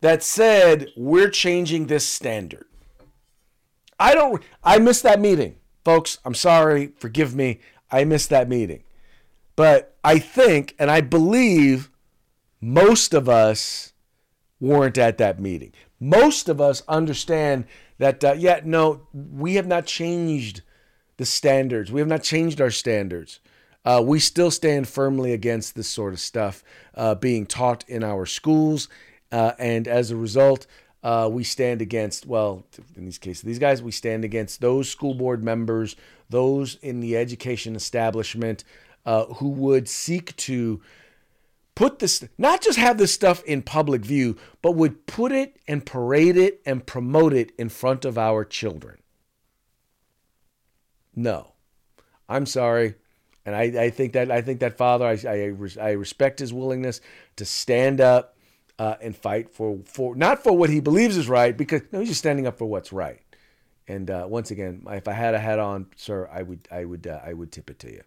that 0.00 0.22
said 0.22 0.88
we're 0.96 1.30
changing 1.30 1.86
this 1.86 2.06
standard. 2.06 2.66
I 3.98 4.14
don't 4.14 4.42
I 4.64 4.78
missed 4.78 5.04
that 5.04 5.20
meeting. 5.20 5.56
Folks, 5.84 6.18
I'm 6.24 6.34
sorry, 6.34 6.88
forgive 6.98 7.34
me. 7.34 7.60
I 7.92 8.04
missed 8.04 8.30
that 8.30 8.48
meeting. 8.48 8.82
But 9.54 9.96
I 10.02 10.18
think 10.18 10.74
and 10.78 10.90
I 10.90 11.00
believe 11.00 11.90
most 12.60 13.14
of 13.14 13.28
us 13.28 13.92
weren't 14.58 14.98
at 14.98 15.18
that 15.18 15.40
meeting. 15.40 15.72
Most 16.00 16.48
of 16.48 16.60
us 16.60 16.82
understand 16.88 17.66
that, 17.98 18.24
uh, 18.24 18.34
yeah, 18.36 18.60
no, 18.64 19.06
we 19.12 19.54
have 19.54 19.66
not 19.66 19.86
changed 19.86 20.62
the 21.16 21.24
standards. 21.24 21.92
We 21.92 22.00
have 22.00 22.08
not 22.08 22.22
changed 22.22 22.60
our 22.60 22.70
standards. 22.70 23.40
Uh, 23.86 24.02
we 24.04 24.18
still 24.18 24.50
stand 24.50 24.88
firmly 24.88 25.32
against 25.32 25.76
this 25.76 25.88
sort 25.88 26.12
of 26.12 26.18
stuff 26.18 26.64
uh, 26.96 27.14
being 27.14 27.46
taught 27.46 27.84
in 27.88 28.02
our 28.02 28.26
schools. 28.26 28.88
Uh, 29.30 29.52
and 29.60 29.86
as 29.86 30.10
a 30.10 30.16
result, 30.16 30.66
uh, 31.04 31.28
we 31.30 31.44
stand 31.44 31.80
against, 31.80 32.26
well, 32.26 32.64
in 32.96 33.04
these 33.04 33.18
cases, 33.18 33.42
these 33.42 33.60
guys, 33.60 33.80
we 33.80 33.92
stand 33.92 34.24
against 34.24 34.60
those 34.60 34.90
school 34.90 35.14
board 35.14 35.44
members, 35.44 35.94
those 36.28 36.74
in 36.82 36.98
the 36.98 37.16
education 37.16 37.76
establishment 37.76 38.64
uh, 39.04 39.26
who 39.26 39.50
would 39.50 39.88
seek 39.88 40.34
to 40.34 40.82
put 41.76 42.00
this, 42.00 42.24
not 42.36 42.60
just 42.60 42.78
have 42.78 42.98
this 42.98 43.14
stuff 43.14 43.44
in 43.44 43.62
public 43.62 44.04
view, 44.04 44.36
but 44.62 44.72
would 44.72 45.06
put 45.06 45.30
it 45.30 45.60
and 45.68 45.86
parade 45.86 46.36
it 46.36 46.60
and 46.66 46.86
promote 46.86 47.32
it 47.32 47.52
in 47.56 47.68
front 47.68 48.04
of 48.04 48.18
our 48.18 48.44
children. 48.44 48.98
No, 51.14 51.52
I'm 52.28 52.46
sorry. 52.46 52.96
And 53.46 53.54
I, 53.54 53.84
I 53.84 53.90
think 53.90 54.12
that 54.12 54.30
I 54.30 54.42
think 54.42 54.60
that 54.60 54.76
father, 54.76 55.06
I, 55.06 55.18
I, 55.26 55.54
I 55.80 55.90
respect 55.92 56.40
his 56.40 56.52
willingness 56.52 57.00
to 57.36 57.44
stand 57.44 58.00
up 58.00 58.36
uh, 58.78 58.96
and 59.00 59.16
fight 59.16 59.48
for, 59.48 59.78
for 59.86 60.14
not 60.14 60.42
for 60.42 60.52
what 60.52 60.68
he 60.68 60.80
believes 60.80 61.16
is 61.16 61.28
right, 61.28 61.56
because 61.56 61.82
no, 61.92 62.00
he's 62.00 62.08
just 62.08 62.20
standing 62.20 62.46
up 62.46 62.58
for 62.58 62.66
what's 62.66 62.92
right. 62.92 63.20
And 63.88 64.10
uh, 64.10 64.26
once 64.28 64.50
again, 64.50 64.82
if 64.88 65.06
I 65.06 65.12
had 65.12 65.34
a 65.34 65.38
hat 65.38 65.60
on, 65.60 65.86
sir, 65.96 66.28
I 66.30 66.42
would 66.42 66.68
I 66.70 66.84
would 66.84 67.06
uh, 67.06 67.20
I 67.24 67.32
would 67.32 67.52
tip 67.52 67.70
it 67.70 67.78
to 67.78 67.90
you. 67.90 68.02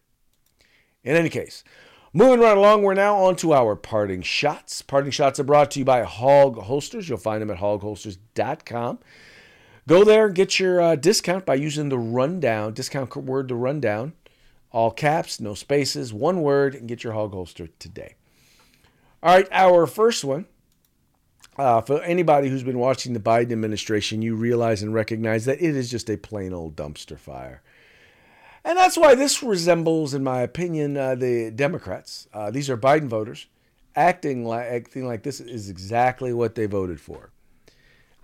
In 1.03 1.15
any 1.15 1.29
case, 1.29 1.63
Moving 2.11 2.39
right 2.39 2.57
along, 2.57 2.81
we're 2.81 2.95
now 2.95 3.17
on 3.17 3.35
to 3.35 3.53
our 3.53 3.75
parting 3.75 4.23
shots. 4.23 4.81
Parting 4.81 5.11
shots 5.11 5.39
are 5.39 5.43
brought 5.43 5.69
to 5.71 5.79
you 5.79 5.85
by 5.85 6.01
Hawg 6.01 6.57
Holsters. 6.57 7.07
You'll 7.07 7.19
find 7.19 7.39
them 7.39 7.51
at 7.51 7.59
hawgholsters.com. 7.59 8.97
Go 9.87 10.03
there 10.03 10.25
and 10.25 10.33
get 10.33 10.59
your 10.59 10.81
uh, 10.81 10.95
discount 10.95 11.45
by 11.45 11.53
using 11.53 11.89
the 11.89 11.99
rundown, 11.99 12.73
discount 12.73 13.15
word 13.15 13.47
the 13.47 13.53
rundown, 13.53 14.13
all 14.71 14.91
caps, 14.91 15.39
no 15.39 15.53
spaces, 15.53 16.13
one 16.13 16.41
word, 16.41 16.75
and 16.75 16.87
get 16.87 17.03
your 17.03 17.13
hawg 17.13 17.33
holster 17.33 17.67
today. 17.79 18.15
All 19.21 19.35
right, 19.35 19.47
our 19.51 19.87
first 19.87 20.23
one. 20.23 20.45
Uh, 21.57 21.81
for 21.81 22.01
anybody 22.03 22.47
who's 22.47 22.63
been 22.63 22.79
watching 22.79 23.11
the 23.11 23.19
Biden 23.19 23.51
administration, 23.51 24.21
you 24.21 24.35
realize 24.35 24.81
and 24.81 24.93
recognize 24.93 25.43
that 25.43 25.61
it 25.61 25.75
is 25.75 25.91
just 25.91 26.09
a 26.09 26.15
plain 26.15 26.53
old 26.53 26.75
dumpster 26.75 27.19
fire. 27.19 27.61
And 28.63 28.77
that's 28.77 28.97
why 28.97 29.15
this 29.15 29.43
resembles, 29.43 30.13
in 30.13 30.23
my 30.23 30.41
opinion, 30.41 30.95
uh, 30.95 31.15
the 31.15 31.51
Democrats. 31.51 32.29
Uh, 32.33 32.49
these 32.49 32.69
are 32.69 32.77
Biden 32.77 33.07
voters 33.07 33.47
acting 33.95 34.45
like 34.45 34.65
acting 34.65 35.05
like 35.05 35.23
this 35.23 35.41
is 35.41 35.69
exactly 35.69 36.33
what 36.33 36.55
they 36.55 36.65
voted 36.65 37.01
for. 37.01 37.31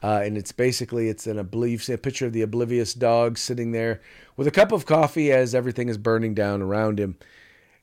Uh, 0.06 0.22
and 0.24 0.38
it's 0.38 0.52
basically 0.52 1.10
it's 1.10 1.26
an 1.26 1.44
obliv- 1.44 1.92
a 1.92 1.98
picture 1.98 2.28
of 2.28 2.32
the 2.34 2.44
oblivious 2.44 2.94
dog 2.94 3.40
sitting 3.40 3.72
there 3.72 4.00
with 4.38 4.46
a 4.46 4.52
cup 4.52 4.72
of 4.72 4.86
coffee 4.86 5.32
as 5.32 5.56
everything 5.56 5.90
is 5.90 5.98
burning 5.98 6.36
down 6.36 6.62
around 6.62 7.00
him. 7.00 7.18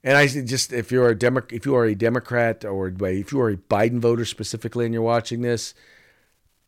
And 0.05 0.17
I 0.17 0.29
just 0.29 0.73
if 0.73 0.93
you're 0.93 1.09
a 1.09 1.19
Demo- 1.19 1.49
if 1.51 1.67
you 1.67 1.75
are 1.75 1.85
a 1.85 1.97
Democrat 1.97 2.65
or 2.65 2.95
if 3.01 3.33
you 3.33 3.41
are 3.41 3.51
a 3.51 3.57
Biden 3.57 3.99
voter 3.99 4.25
specifically 4.25 4.85
and 4.85 4.95
you're 4.95 5.03
watching 5.03 5.41
this, 5.43 5.75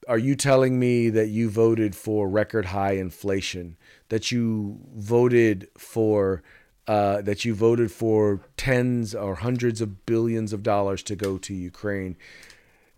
are 0.08 0.18
you 0.18 0.34
telling 0.34 0.80
me 0.80 1.08
that 1.10 1.28
you 1.28 1.48
voted 1.48 1.94
for 1.94 2.28
record 2.28 2.66
high 2.66 2.94
inflation? 2.94 3.76
That 4.08 4.32
you 4.32 4.80
voted 4.92 5.68
for 5.78 6.42
uh, 6.88 7.22
that 7.22 7.44
you 7.44 7.54
voted 7.54 7.92
for 7.92 8.40
tens 8.56 9.14
or 9.14 9.36
hundreds 9.36 9.80
of 9.80 10.04
billions 10.04 10.52
of 10.52 10.64
dollars 10.64 11.04
to 11.04 11.14
go 11.14 11.38
to 11.38 11.54
Ukraine? 11.54 12.16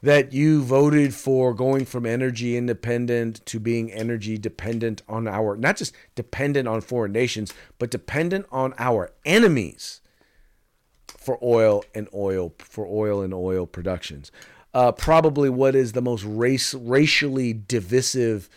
That 0.06 0.32
you 0.32 0.62
voted 0.62 1.16
for 1.16 1.52
going 1.52 1.84
from 1.84 2.06
energy 2.06 2.56
independent 2.56 3.44
to 3.46 3.58
being 3.58 3.90
energy 3.90 4.38
dependent 4.38 5.02
on 5.08 5.26
our 5.26 5.56
not 5.56 5.78
just 5.78 5.96
dependent 6.14 6.68
on 6.68 6.80
foreign 6.80 7.10
nations, 7.10 7.52
but 7.80 7.90
dependent 7.90 8.46
on 8.52 8.72
our 8.78 9.10
enemies 9.24 10.02
for 11.08 11.40
oil 11.42 11.82
and 11.92 12.06
oil 12.14 12.54
for 12.60 12.86
oil 12.86 13.20
and 13.20 13.34
oil 13.34 13.66
productions. 13.66 14.30
Uh, 14.72 14.92
probably 14.92 15.50
what 15.50 15.74
is 15.74 15.90
the 15.90 16.02
most 16.02 16.22
race 16.22 16.72
racially 16.72 17.52
divisive 17.52 18.48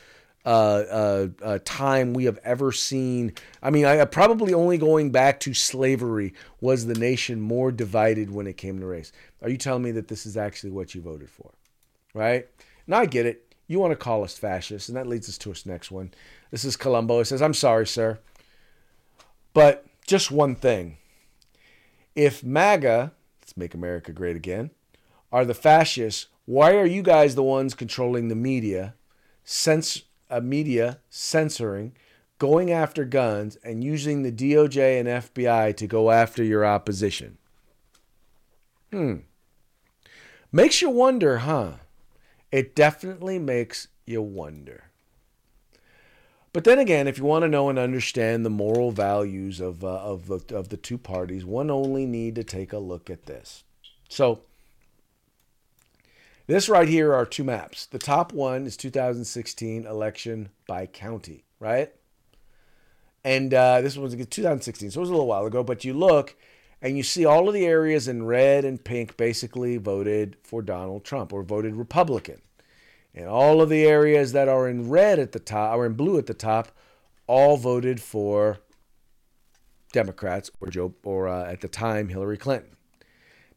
uh, 0.46 0.50
uh, 0.50 1.28
uh, 1.44 1.60
time 1.66 2.14
we 2.14 2.26
have 2.26 2.40
ever 2.44 2.72
seen. 2.72 3.34
I 3.62 3.70
mean, 3.70 3.86
I, 3.86 4.04
probably 4.06 4.54
only 4.54 4.78
going 4.78 5.12
back 5.12 5.40
to 5.42 5.54
slavery 5.54 6.34
was 6.62 6.86
the 6.86 6.96
nation 6.96 7.42
more 7.42 7.72
divided 7.72 8.32
when 8.32 8.48
it 8.48 8.58
came 8.58 8.80
to 8.80 8.86
race. 8.86 9.12
Are 9.42 9.50
you 9.50 9.58
telling 9.58 9.84
me 9.84 9.92
that 9.92 10.08
this 10.08 10.26
is 10.26 10.38
actually 10.38 10.72
what 10.72 10.96
you 10.96 11.02
voted 11.02 11.30
for? 11.30 11.52
Right? 12.14 12.48
Now 12.88 13.00
I 13.00 13.06
get 13.06 13.26
it. 13.26 13.54
You 13.68 13.80
want 13.80 13.92
to 13.92 13.96
call 13.96 14.24
us 14.24 14.38
fascists, 14.38 14.90
and 14.90 14.98
that 14.98 15.08
leads 15.08 15.30
us 15.30 15.38
to 15.40 15.52
us 15.52 15.66
next 15.66 15.92
one. 15.92 16.12
This 16.50 16.66
is 16.66 16.76
Columbo. 16.76 17.20
It 17.20 17.26
says, 17.26 17.42
I'm 17.42 17.54
sorry, 17.54 17.86
sir. 17.86 18.18
But 19.54 19.86
just 20.08 20.32
one 20.32 20.56
thing. 20.56 20.98
If 22.16 22.44
MAGA, 22.44 23.12
let's 23.42 23.56
make 23.56 23.76
America 23.76 24.12
great 24.12 24.36
again, 24.36 24.72
are 25.32 25.46
the 25.46 25.54
fascists. 25.54 26.28
Why 26.46 26.74
are 26.76 26.86
you 26.86 27.04
guys 27.04 27.36
the 27.36 27.44
ones 27.44 27.76
controlling 27.76 28.28
the 28.28 28.36
media, 28.36 28.96
sense, 29.44 30.02
uh, 30.30 30.40
media 30.40 31.00
censoring, 31.10 31.94
going 32.38 32.72
after 32.72 33.06
guns, 33.06 33.58
and 33.64 33.84
using 33.84 34.24
the 34.24 34.32
DOJ 34.32 35.00
and 35.00 35.08
FBI 35.08 35.76
to 35.78 35.88
go 35.88 36.12
after 36.12 36.44
your 36.44 36.66
opposition? 36.66 37.38
Hmm. 38.92 39.16
Makes 40.52 40.82
you 40.82 40.90
wonder, 40.90 41.40
huh? 41.40 41.74
It 42.52 42.76
definitely 42.76 43.38
makes 43.38 43.88
you 44.06 44.22
wonder. 44.22 44.86
But 46.52 46.64
then 46.64 46.80
again, 46.80 47.08
if 47.08 47.20
you 47.20 47.26
want 47.26 47.44
to 47.44 47.48
know 47.48 47.70
and 47.70 47.78
understand 47.78 48.44
the 48.44 48.50
moral 48.50 48.92
values 48.92 49.60
of, 49.60 49.84
uh, 49.84 49.88
of, 49.88 50.32
of 50.52 50.70
the 50.70 50.78
two 50.78 50.98
parties, 50.98 51.46
one 51.46 51.70
only 51.70 52.08
need 52.08 52.34
to 52.36 52.44
take 52.44 52.74
a 52.74 52.80
look 52.80 53.10
at 53.10 53.28
this. 53.28 53.64
So, 54.10 54.42
this 56.50 56.68
right 56.68 56.88
here 56.88 57.14
are 57.14 57.28
two 57.28 57.44
maps. 57.44 57.86
The 57.86 58.00
top 58.00 58.34
one 58.34 58.66
is 58.66 58.76
2016 58.76 59.86
election 59.86 60.50
by 60.66 60.88
county, 60.88 61.44
right? 61.60 61.94
And 63.24 63.54
uh, 63.54 63.82
this 63.82 63.96
was 63.96 64.16
2016, 64.16 64.90
so 64.90 65.00
it 65.00 65.00
was 65.00 65.10
a 65.10 65.12
little 65.12 65.28
while 65.28 65.46
ago. 65.46 65.64
But 65.64 65.86
you 65.86 65.94
look 65.94 66.36
and 66.82 66.98
you 66.98 67.04
see 67.04 67.24
all 67.24 67.48
of 67.48 67.54
the 67.54 67.68
areas 67.68 68.08
in 68.08 68.26
red 68.26 68.66
and 68.66 68.84
pink 68.84 69.16
basically 69.16 69.78
voted 69.78 70.38
for 70.42 70.64
Donald 70.64 71.04
Trump 71.04 71.32
or 71.32 71.44
voted 71.44 71.76
Republican. 71.76 72.42
And 73.14 73.28
all 73.28 73.62
of 73.62 73.70
the 73.70 73.86
areas 73.86 74.32
that 74.32 74.48
are 74.48 74.68
in 74.68 74.90
red 74.90 75.20
at 75.20 75.34
the 75.34 75.40
top 75.40 75.78
or 75.78 75.86
in 75.86 75.94
blue 75.94 76.18
at 76.18 76.26
the 76.26 76.34
top 76.34 76.72
all 77.28 77.58
voted 77.58 78.02
for 78.02 78.58
Democrats 79.94 80.50
or 80.60 80.70
Joe 80.70 80.96
or 81.04 81.28
uh, 81.28 81.46
at 81.46 81.62
the 81.62 81.68
time 81.68 82.10
Hillary 82.10 82.38
Clinton. 82.38 82.76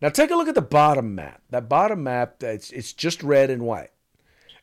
Now 0.03 0.09
take 0.09 0.33
a 0.33 0.37
look 0.37 0.49
at 0.49 0.57
the 0.57 0.61
bottom 0.61 1.15
map. 1.15 1.41
That 1.51 1.69
bottom 1.69 2.03
map, 2.03 2.43
it's, 2.43 2.73
it's 2.73 2.93
just 2.93 3.23
red 3.23 3.51
and 3.51 3.63
white. 3.63 3.91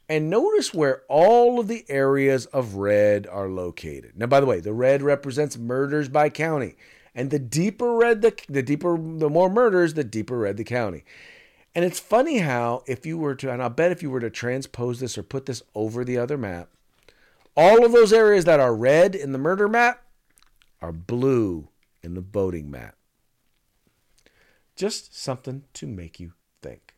And 0.10 0.30
notice 0.30 0.74
where 0.74 1.04
all 1.08 1.62
of 1.62 1.70
the 1.70 1.86
areas 1.88 2.46
of 2.48 2.76
red 2.76 3.26
are 3.26 3.48
located. 3.48 4.18
Now, 4.18 4.26
by 4.26 4.42
the 4.42 4.46
way, 4.46 4.60
the 4.60 4.74
red 4.74 5.02
represents 5.02 5.58
murders 5.58 6.10
by 6.10 6.30
county. 6.30 6.76
And 7.16 7.32
the 7.32 7.40
deeper 7.40 7.96
red, 7.96 8.22
the, 8.22 8.38
the 8.50 8.62
deeper, 8.62 8.98
the 8.98 9.30
more 9.30 9.50
murders, 9.50 9.94
the 9.94 10.04
deeper 10.04 10.38
red 10.38 10.58
the 10.58 10.64
county. 10.66 11.06
And 11.74 11.86
it's 11.86 12.00
funny 12.00 12.40
how, 12.40 12.84
if 12.86 13.06
you 13.06 13.18
were 13.18 13.36
to, 13.36 13.52
and 13.52 13.64
I'll 13.64 13.70
bet 13.70 13.92
if 13.92 14.04
you 14.04 14.10
were 14.10 14.20
to 14.20 14.30
transpose 14.30 15.00
this 15.00 15.18
or 15.18 15.24
put 15.24 15.46
this 15.46 15.64
over 15.74 16.04
the 16.04 16.18
other 16.18 16.38
map, 16.38 16.70
all 17.56 17.86
of 17.86 17.94
those 17.94 18.12
areas 18.12 18.44
that 18.46 18.60
are 18.60 18.76
red 18.76 19.16
in 19.16 19.32
the 19.32 19.38
murder 19.38 19.70
map 19.70 20.04
are 20.82 20.92
blue 20.92 21.70
in 22.04 22.16
the 22.16 22.22
voting 22.22 22.70
map. 22.70 22.96
Just 24.80 25.14
something 25.14 25.64
to 25.74 25.88
make 25.88 26.22
you 26.22 26.32
think. 26.62 26.96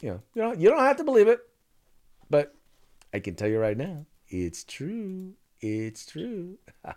You 0.00 0.08
know, 0.08 0.20
you 0.32 0.42
know, 0.42 0.52
you 0.54 0.70
don't 0.70 0.78
have 0.78 0.96
to 0.96 1.04
believe 1.04 1.28
it, 1.28 1.38
but 2.30 2.54
I 3.12 3.18
can 3.18 3.34
tell 3.34 3.46
you 3.46 3.58
right 3.58 3.76
now, 3.76 4.06
it's 4.30 4.64
true. 4.64 5.34
It's 5.60 6.06
true. 6.06 6.56
all 6.86 6.94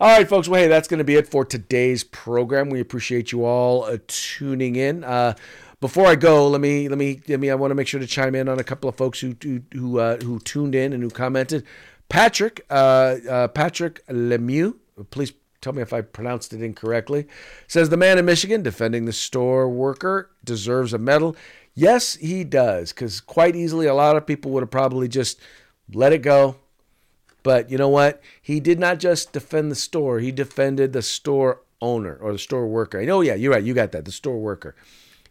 right, 0.00 0.28
folks. 0.28 0.46
Well, 0.46 0.60
hey, 0.60 0.68
that's 0.68 0.88
going 0.88 0.98
to 0.98 1.04
be 1.04 1.14
it 1.14 1.26
for 1.26 1.42
today's 1.42 2.04
program. 2.04 2.68
We 2.68 2.80
appreciate 2.80 3.32
you 3.32 3.46
all 3.46 3.84
uh, 3.84 3.96
tuning 4.06 4.76
in. 4.76 5.04
Uh, 5.04 5.32
before 5.80 6.06
I 6.06 6.14
go, 6.14 6.48
let 6.48 6.60
me 6.60 6.90
let 6.90 6.98
me 6.98 7.22
let 7.28 7.40
me. 7.40 7.48
I 7.48 7.54
want 7.54 7.70
to 7.70 7.76
make 7.76 7.86
sure 7.86 7.98
to 7.98 8.06
chime 8.06 8.34
in 8.34 8.46
on 8.50 8.58
a 8.58 8.64
couple 8.64 8.90
of 8.90 8.96
folks 8.96 9.20
who 9.20 9.36
who 9.42 9.62
who, 9.72 10.00
uh, 10.00 10.18
who 10.18 10.38
tuned 10.40 10.74
in 10.74 10.92
and 10.92 11.02
who 11.02 11.08
commented. 11.08 11.64
Patrick 12.10 12.66
uh, 12.68 13.16
uh, 13.26 13.48
Patrick 13.48 14.06
Lemieux, 14.08 14.76
please 15.08 15.32
tell 15.60 15.72
me 15.72 15.82
if 15.82 15.92
I 15.92 16.00
pronounced 16.00 16.52
it 16.52 16.62
incorrectly. 16.62 17.26
Says 17.66 17.88
the 17.88 17.96
man 17.96 18.18
in 18.18 18.24
Michigan 18.24 18.62
defending 18.62 19.04
the 19.04 19.12
store 19.12 19.68
worker 19.68 20.30
deserves 20.44 20.92
a 20.92 20.98
medal. 20.98 21.36
Yes, 21.74 22.14
he 22.14 22.44
does, 22.44 22.92
because 22.92 23.20
quite 23.20 23.54
easily 23.54 23.86
a 23.86 23.94
lot 23.94 24.16
of 24.16 24.26
people 24.26 24.50
would 24.52 24.62
have 24.62 24.70
probably 24.70 25.08
just 25.08 25.40
let 25.92 26.12
it 26.12 26.22
go. 26.22 26.56
But 27.42 27.70
you 27.70 27.78
know 27.78 27.88
what? 27.88 28.20
He 28.42 28.60
did 28.60 28.78
not 28.78 28.98
just 28.98 29.32
defend 29.32 29.70
the 29.70 29.76
store; 29.76 30.18
he 30.18 30.32
defended 30.32 30.92
the 30.92 31.02
store 31.02 31.62
owner 31.80 32.16
or 32.16 32.32
the 32.32 32.38
store 32.38 32.66
worker. 32.66 33.00
Oh 33.08 33.20
yeah, 33.20 33.34
you're 33.34 33.52
right. 33.52 33.62
You 33.62 33.74
got 33.74 33.92
that. 33.92 34.04
The 34.04 34.12
store 34.12 34.38
worker. 34.38 34.74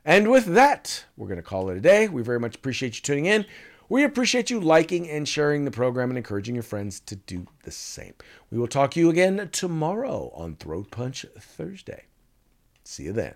And 0.05 0.30
with 0.30 0.46
that, 0.46 1.05
we're 1.16 1.28
going 1.28 1.36
to 1.36 1.42
call 1.42 1.70
it 1.70 1.76
a 1.76 1.80
day. 1.80 2.09
We 2.09 2.22
very 2.22 2.40
much 2.40 2.57
appreciate 2.57 2.96
you 2.96 3.03
tuning 3.03 3.26
in. 3.26 3.46
We 3.88 4.05
appreciate 4.05 4.50
you 4.50 4.59
liking 4.59 5.09
and 5.09 5.28
sharing 5.28 5.64
the 5.64 5.70
program 5.70 6.11
and 6.11 6.16
encouraging 6.16 6.55
your 6.55 6.62
friends 6.62 6.98
to 7.00 7.14
do 7.14 7.46
the 7.64 7.70
same. 7.70 8.14
We 8.50 8.59
will 8.59 8.66
talk 8.66 8.92
to 8.92 9.00
you 9.00 9.11
again 9.11 9.50
tomorrow 9.53 10.32
on 10.34 10.57
Throat 10.57 10.90
Punch 10.90 11.26
Thursday. 11.38 12.07
See 12.84 13.05
you 13.05 13.12
then. 13.12 13.34